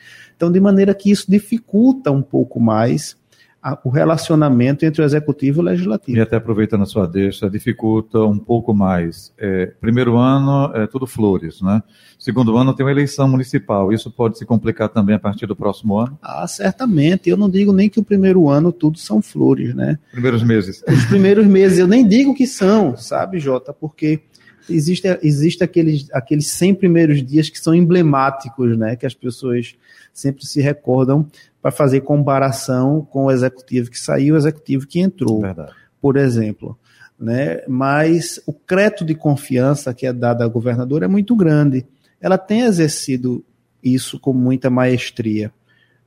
Então, 0.42 0.50
de 0.50 0.58
maneira 0.58 0.92
que 0.92 1.08
isso 1.08 1.30
dificulta 1.30 2.10
um 2.10 2.20
pouco 2.20 2.58
mais 2.58 3.16
a, 3.62 3.78
o 3.84 3.90
relacionamento 3.90 4.84
entre 4.84 5.00
o 5.00 5.04
executivo 5.04 5.60
e 5.60 5.62
o 5.62 5.64
legislativo. 5.64 6.18
E 6.18 6.20
até 6.20 6.34
aproveitando 6.34 6.82
a 6.82 6.84
sua 6.84 7.06
deixa, 7.06 7.48
dificulta 7.48 8.18
um 8.18 8.40
pouco 8.40 8.74
mais. 8.74 9.32
É, 9.38 9.66
primeiro 9.80 10.16
ano 10.16 10.72
é 10.74 10.88
tudo 10.88 11.06
flores, 11.06 11.62
né? 11.62 11.80
Segundo 12.18 12.56
ano 12.56 12.74
tem 12.74 12.84
uma 12.84 12.90
eleição 12.90 13.28
municipal. 13.28 13.92
Isso 13.92 14.10
pode 14.10 14.36
se 14.36 14.44
complicar 14.44 14.88
também 14.88 15.14
a 15.14 15.18
partir 15.20 15.46
do 15.46 15.54
próximo 15.54 15.96
ano? 15.96 16.18
Ah, 16.20 16.44
certamente. 16.48 17.30
Eu 17.30 17.36
não 17.36 17.48
digo 17.48 17.72
nem 17.72 17.88
que 17.88 18.00
o 18.00 18.04
primeiro 18.04 18.48
ano 18.48 18.72
tudo 18.72 18.98
são 18.98 19.22
flores, 19.22 19.76
né? 19.76 19.96
Primeiros 20.10 20.42
meses. 20.42 20.82
Os 20.88 21.04
primeiros 21.04 21.46
meses, 21.46 21.78
eu 21.78 21.86
nem 21.86 22.04
digo 22.04 22.34
que 22.34 22.48
são, 22.48 22.96
sabe, 22.96 23.38
Jota? 23.38 23.72
Porque 23.72 24.22
existe, 24.68 25.06
existe 25.22 25.64
aqueles, 25.64 26.08
aqueles 26.12 26.46
100 26.48 26.74
primeiros 26.74 27.22
dias 27.24 27.48
que 27.48 27.58
são 27.58 27.74
emblemáticos, 27.74 28.76
né? 28.76 28.96
Que 28.96 29.06
as 29.06 29.14
pessoas 29.14 29.74
sempre 30.12 30.44
se 30.46 30.60
recordam 30.60 31.26
para 31.60 31.70
fazer 31.70 32.00
comparação 32.00 33.06
com 33.10 33.26
o 33.26 33.30
executivo 33.30 33.90
que 33.90 33.98
saiu 33.98 34.26
e 34.26 34.32
o 34.32 34.36
executivo 34.36 34.86
que 34.86 35.00
entrou. 35.00 35.40
Verdade. 35.40 35.72
Por 36.00 36.16
exemplo, 36.16 36.76
né? 37.18 37.62
mas 37.68 38.40
o 38.46 38.52
crédito 38.52 39.04
de 39.04 39.14
confiança 39.14 39.94
que 39.94 40.06
é 40.06 40.12
dado 40.12 40.42
à 40.42 40.48
governadora 40.48 41.04
é 41.04 41.08
muito 41.08 41.36
grande. 41.36 41.86
Ela 42.20 42.36
tem 42.36 42.62
exercido 42.62 43.44
isso 43.82 44.18
com 44.18 44.32
muita 44.32 44.68
maestria, 44.68 45.52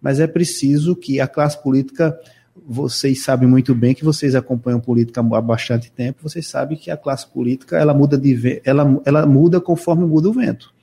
mas 0.01 0.19
é 0.19 0.27
preciso 0.27 0.95
que 0.95 1.19
a 1.19 1.27
classe 1.27 1.61
política 1.61 2.17
vocês 2.55 3.23
sabem 3.23 3.47
muito 3.47 3.75
bem 3.75 3.93
que 3.93 4.05
vocês 4.05 4.33
acompanham 4.33 4.79
política 4.79 5.19
há 5.19 5.41
bastante 5.41 5.91
tempo, 5.91 6.23
vocês 6.23 6.47
sabem 6.47 6.77
que 6.77 6.89
a 6.89 6.95
classe 6.95 7.27
política 7.27 7.77
ela 7.77 7.93
muda 7.93 8.17
de 8.17 8.61
ela, 8.63 9.01
ela 9.05 9.25
muda 9.25 9.59
conforme 9.59 10.05
muda 10.05 10.29
o 10.29 10.33
vento. 10.33 10.73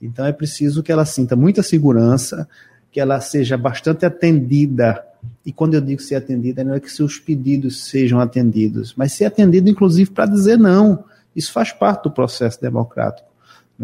Então 0.00 0.24
é 0.24 0.32
preciso 0.32 0.82
que 0.82 0.90
ela 0.90 1.04
sinta 1.04 1.36
muita 1.36 1.62
segurança, 1.62 2.48
que 2.90 2.98
ela 2.98 3.20
seja 3.20 3.56
bastante 3.56 4.06
atendida. 4.06 5.04
E 5.44 5.52
quando 5.52 5.74
eu 5.74 5.80
digo 5.80 6.00
ser 6.00 6.16
atendida, 6.16 6.64
não 6.64 6.74
é 6.74 6.80
que 6.80 6.90
seus 6.90 7.18
pedidos 7.18 7.84
sejam 7.84 8.18
atendidos, 8.18 8.94
mas 8.96 9.12
ser 9.12 9.26
atendido, 9.26 9.68
inclusive, 9.68 10.10
para 10.10 10.26
dizer 10.26 10.58
não. 10.58 11.04
Isso 11.36 11.52
faz 11.52 11.72
parte 11.72 12.04
do 12.04 12.10
processo 12.10 12.60
democrático. 12.60 13.30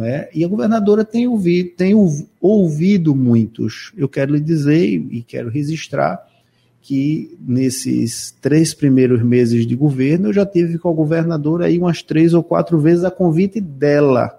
É? 0.00 0.28
E 0.32 0.44
a 0.44 0.48
governadora 0.48 1.04
tem 1.04 1.26
ouvido, 1.26 1.70
tem 1.70 1.92
ouvido 2.40 3.16
muitos. 3.16 3.92
Eu 3.96 4.08
quero 4.08 4.32
lhe 4.32 4.40
dizer 4.40 4.86
e 4.86 5.22
quero 5.22 5.48
registrar 5.48 6.24
que 6.80 7.36
nesses 7.40 8.34
três 8.40 8.72
primeiros 8.72 9.22
meses 9.22 9.66
de 9.66 9.76
governo 9.76 10.28
eu 10.28 10.32
já 10.32 10.46
tive 10.46 10.78
com 10.78 10.88
a 10.88 10.94
governadora 10.94 11.66
aí 11.66 11.78
umas 11.78 12.02
três 12.02 12.32
ou 12.32 12.42
quatro 12.42 12.78
vezes 12.78 13.04
a 13.04 13.10
convite 13.10 13.60
dela 13.60 14.38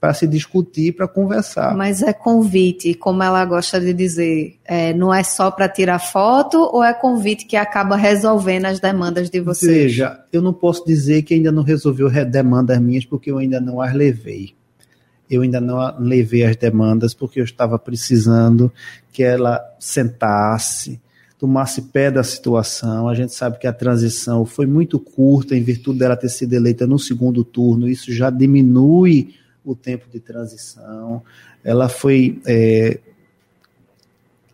para 0.00 0.14
se 0.14 0.26
discutir, 0.26 0.92
para 0.92 1.06
conversar. 1.06 1.76
Mas 1.76 2.02
é 2.02 2.12
convite, 2.12 2.94
como 2.94 3.22
ela 3.22 3.44
gosta 3.44 3.78
de 3.78 3.92
dizer, 3.92 4.56
é, 4.64 4.94
não 4.94 5.12
é 5.12 5.22
só 5.22 5.50
para 5.50 5.68
tirar 5.68 5.98
foto 5.98 6.58
ou 6.72 6.82
é 6.82 6.94
convite 6.94 7.44
que 7.44 7.54
acaba 7.54 7.96
resolvendo 7.96 8.64
as 8.64 8.80
demandas 8.80 9.28
de 9.28 9.40
vocês? 9.40 9.70
Veja, 9.70 10.24
eu 10.32 10.40
não 10.40 10.54
posso 10.54 10.86
dizer 10.86 11.22
que 11.22 11.34
ainda 11.34 11.52
não 11.52 11.62
resolveu 11.62 12.08
demandas 12.24 12.80
minhas 12.80 13.04
porque 13.04 13.30
eu 13.30 13.36
ainda 13.36 13.60
não 13.60 13.80
as 13.80 13.92
levei. 13.92 14.54
Eu 15.30 15.42
ainda 15.42 15.60
não 15.60 15.78
levei 16.00 16.44
as 16.44 16.56
demandas 16.56 17.12
porque 17.12 17.38
eu 17.38 17.44
estava 17.44 17.78
precisando 17.78 18.72
que 19.12 19.22
ela 19.22 19.62
sentasse, 19.78 20.98
tomasse 21.40 21.80
pé 21.80 22.10
da 22.10 22.22
situação. 22.22 23.08
A 23.08 23.14
gente 23.14 23.34
sabe 23.34 23.58
que 23.58 23.66
a 23.66 23.72
transição 23.72 24.44
foi 24.44 24.66
muito 24.66 25.00
curta 25.00 25.56
em 25.56 25.62
virtude 25.62 25.98
dela 26.00 26.14
ter 26.14 26.28
sido 26.28 26.52
eleita 26.52 26.86
no 26.86 26.98
segundo 26.98 27.42
turno. 27.42 27.88
Isso 27.88 28.12
já 28.12 28.28
diminui 28.28 29.34
o 29.64 29.74
tempo 29.74 30.04
de 30.12 30.20
transição. 30.20 31.22
Ela 31.64 31.88
foi. 31.88 32.38
É, 32.46 33.00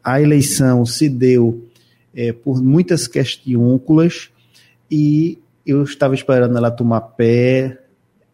a 0.02 0.22
eleição 0.22 0.86
se 0.86 1.08
deu 1.08 1.66
é, 2.14 2.32
por 2.32 2.62
muitas 2.62 3.08
questiúnculas 3.08 4.30
e 4.88 5.40
eu 5.66 5.82
estava 5.82 6.14
esperando 6.14 6.56
ela 6.56 6.70
tomar 6.70 7.00
pé. 7.00 7.82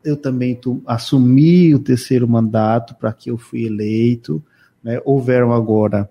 Eu 0.05 0.15
também 0.15 0.61
assumi 0.87 1.75
o 1.75 1.79
terceiro 1.79 2.29
mandato 2.29 2.95
para 2.97 3.15
que 3.15 3.31
eu 3.31 3.39
fui 3.39 3.65
eleito. 3.65 4.43
Né? 4.85 5.01
Houveram 5.07 5.55
agora 5.55 6.11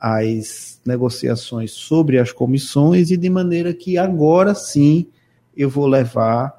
as 0.00 0.80
negociações 0.86 1.72
sobre 1.72 2.18
as 2.18 2.32
comissões 2.32 3.10
e 3.10 3.16
de 3.16 3.28
maneira 3.28 3.74
que 3.74 3.98
agora 3.98 4.54
sim 4.54 5.06
eu 5.56 5.68
vou 5.68 5.86
levar 5.86 6.58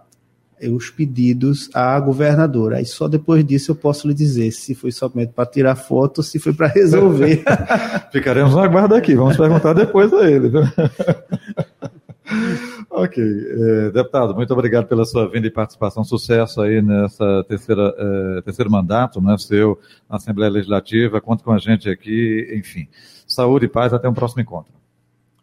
os 0.68 0.90
pedidos 0.90 1.70
à 1.74 1.98
governadora. 2.00 2.78
Aí 2.78 2.86
só 2.86 3.08
depois 3.08 3.46
disso 3.46 3.72
eu 3.72 3.76
posso 3.76 4.08
lhe 4.08 4.14
dizer 4.14 4.52
se 4.52 4.76
foi 4.76 4.92
somente 4.92 5.32
para 5.32 5.46
tirar 5.46 5.76
foto 5.76 6.18
ou 6.18 6.24
se 6.24 6.38
foi 6.38 6.54
para 6.54 6.68
resolver. 6.68 7.44
Ficaremos 8.12 8.56
na 8.56 8.68
guarda 8.68 8.98
aqui, 8.98 9.16
vamos 9.16 9.38
perguntar 9.38 9.74
depois 9.74 10.12
a 10.14 10.30
ele. 10.30 10.52
ok. 13.04 13.24
É, 13.24 13.92
deputado, 13.92 14.36
muito 14.36 14.52
obrigado 14.54 14.88
pela 14.88 15.06
sua 15.06 15.30
vinda 15.30 15.48
e 15.48 15.52
participação. 15.52 16.04
Sucesso 16.04 16.62
aí 16.62 16.82
nessa 16.82 17.44
terceira, 17.48 17.94
é, 17.98 18.42
terceiro 18.42 18.72
mandato, 18.72 19.22
né, 19.22 19.38
seu 19.38 19.80
na 20.10 20.18
Assembleia 20.18 20.52
Legislativa. 20.52 21.22
Conta 21.22 21.44
com 21.44 21.52
a 21.52 21.58
gente 21.58 21.90
aqui, 21.90 22.48
enfim. 22.56 22.88
Saúde 23.28 23.66
e 23.66 23.70
paz, 23.70 23.94
até 23.94 24.08
um 24.08 24.14
próximo 24.14 24.42
encontro. 24.42 24.74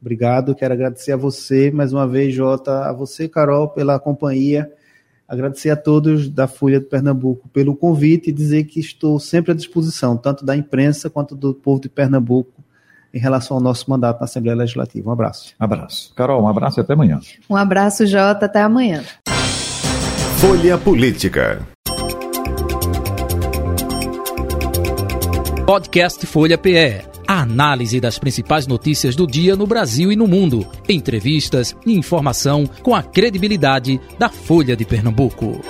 Obrigado, 0.01 0.55
quero 0.55 0.75
agradecer 0.75 1.13
a 1.13 1.17
você 1.17 1.71
mais 1.71 1.93
uma 1.93 2.07
vez, 2.07 2.35
Jota, 2.35 2.89
a 2.89 2.93
você, 2.93 3.29
Carol, 3.29 3.69
pela 3.69 3.99
companhia 3.99 4.71
Agradecer 5.29 5.71
a 5.71 5.77
todos 5.77 6.29
da 6.29 6.47
Folha 6.47 6.79
de 6.79 6.87
Pernambuco 6.87 7.49
pelo 7.49 7.75
convite 7.75 8.31
e 8.31 8.33
dizer 8.33 8.65
que 8.65 8.79
estou 8.79 9.19
sempre 9.19 9.51
à 9.51 9.55
disposição, 9.55 10.17
tanto 10.17 10.45
da 10.45 10.57
imprensa 10.57 11.11
quanto 11.11 11.35
do 11.35 11.53
povo 11.53 11.81
de 11.81 11.89
Pernambuco, 11.89 12.65
em 13.17 13.21
relação 13.21 13.57
ao 13.57 13.63
nosso 13.63 13.89
mandato 13.89 14.21
na 14.21 14.25
Assembleia 14.25 14.57
Legislativa. 14.57 15.09
Um 15.09 15.13
abraço. 15.13 15.55
Abraço. 15.59 16.13
Carol, 16.15 16.43
um 16.43 16.49
abraço 16.49 16.79
e 16.79 16.83
até 16.83 16.93
amanhã. 16.93 17.21
Um 17.49 17.57
abraço, 17.57 18.07
Jota. 18.07 18.47
Até 18.47 18.61
amanhã. 18.61 19.03
Folha 20.39 20.77
Política. 20.77 21.67
Podcast 25.67 26.25
Folha 26.27 26.57
PE 26.57 27.17
a 27.27 27.41
análise 27.41 28.01
das 28.01 28.19
principais 28.19 28.67
notícias 28.67 29.17
do 29.17 29.27
dia 29.27 29.57
no 29.57 29.67
Brasil 29.67 30.13
e 30.13 30.17
no 30.17 30.29
mundo, 30.29 30.67
entrevistas 30.89 31.75
e 31.85 31.93
informação 31.93 32.67
com 32.83 32.95
a 32.95 33.03
credibilidade 33.03 34.01
da 34.19 34.29
Folha 34.29 34.77
de 34.77 34.85
Pernambuco. 34.85 35.61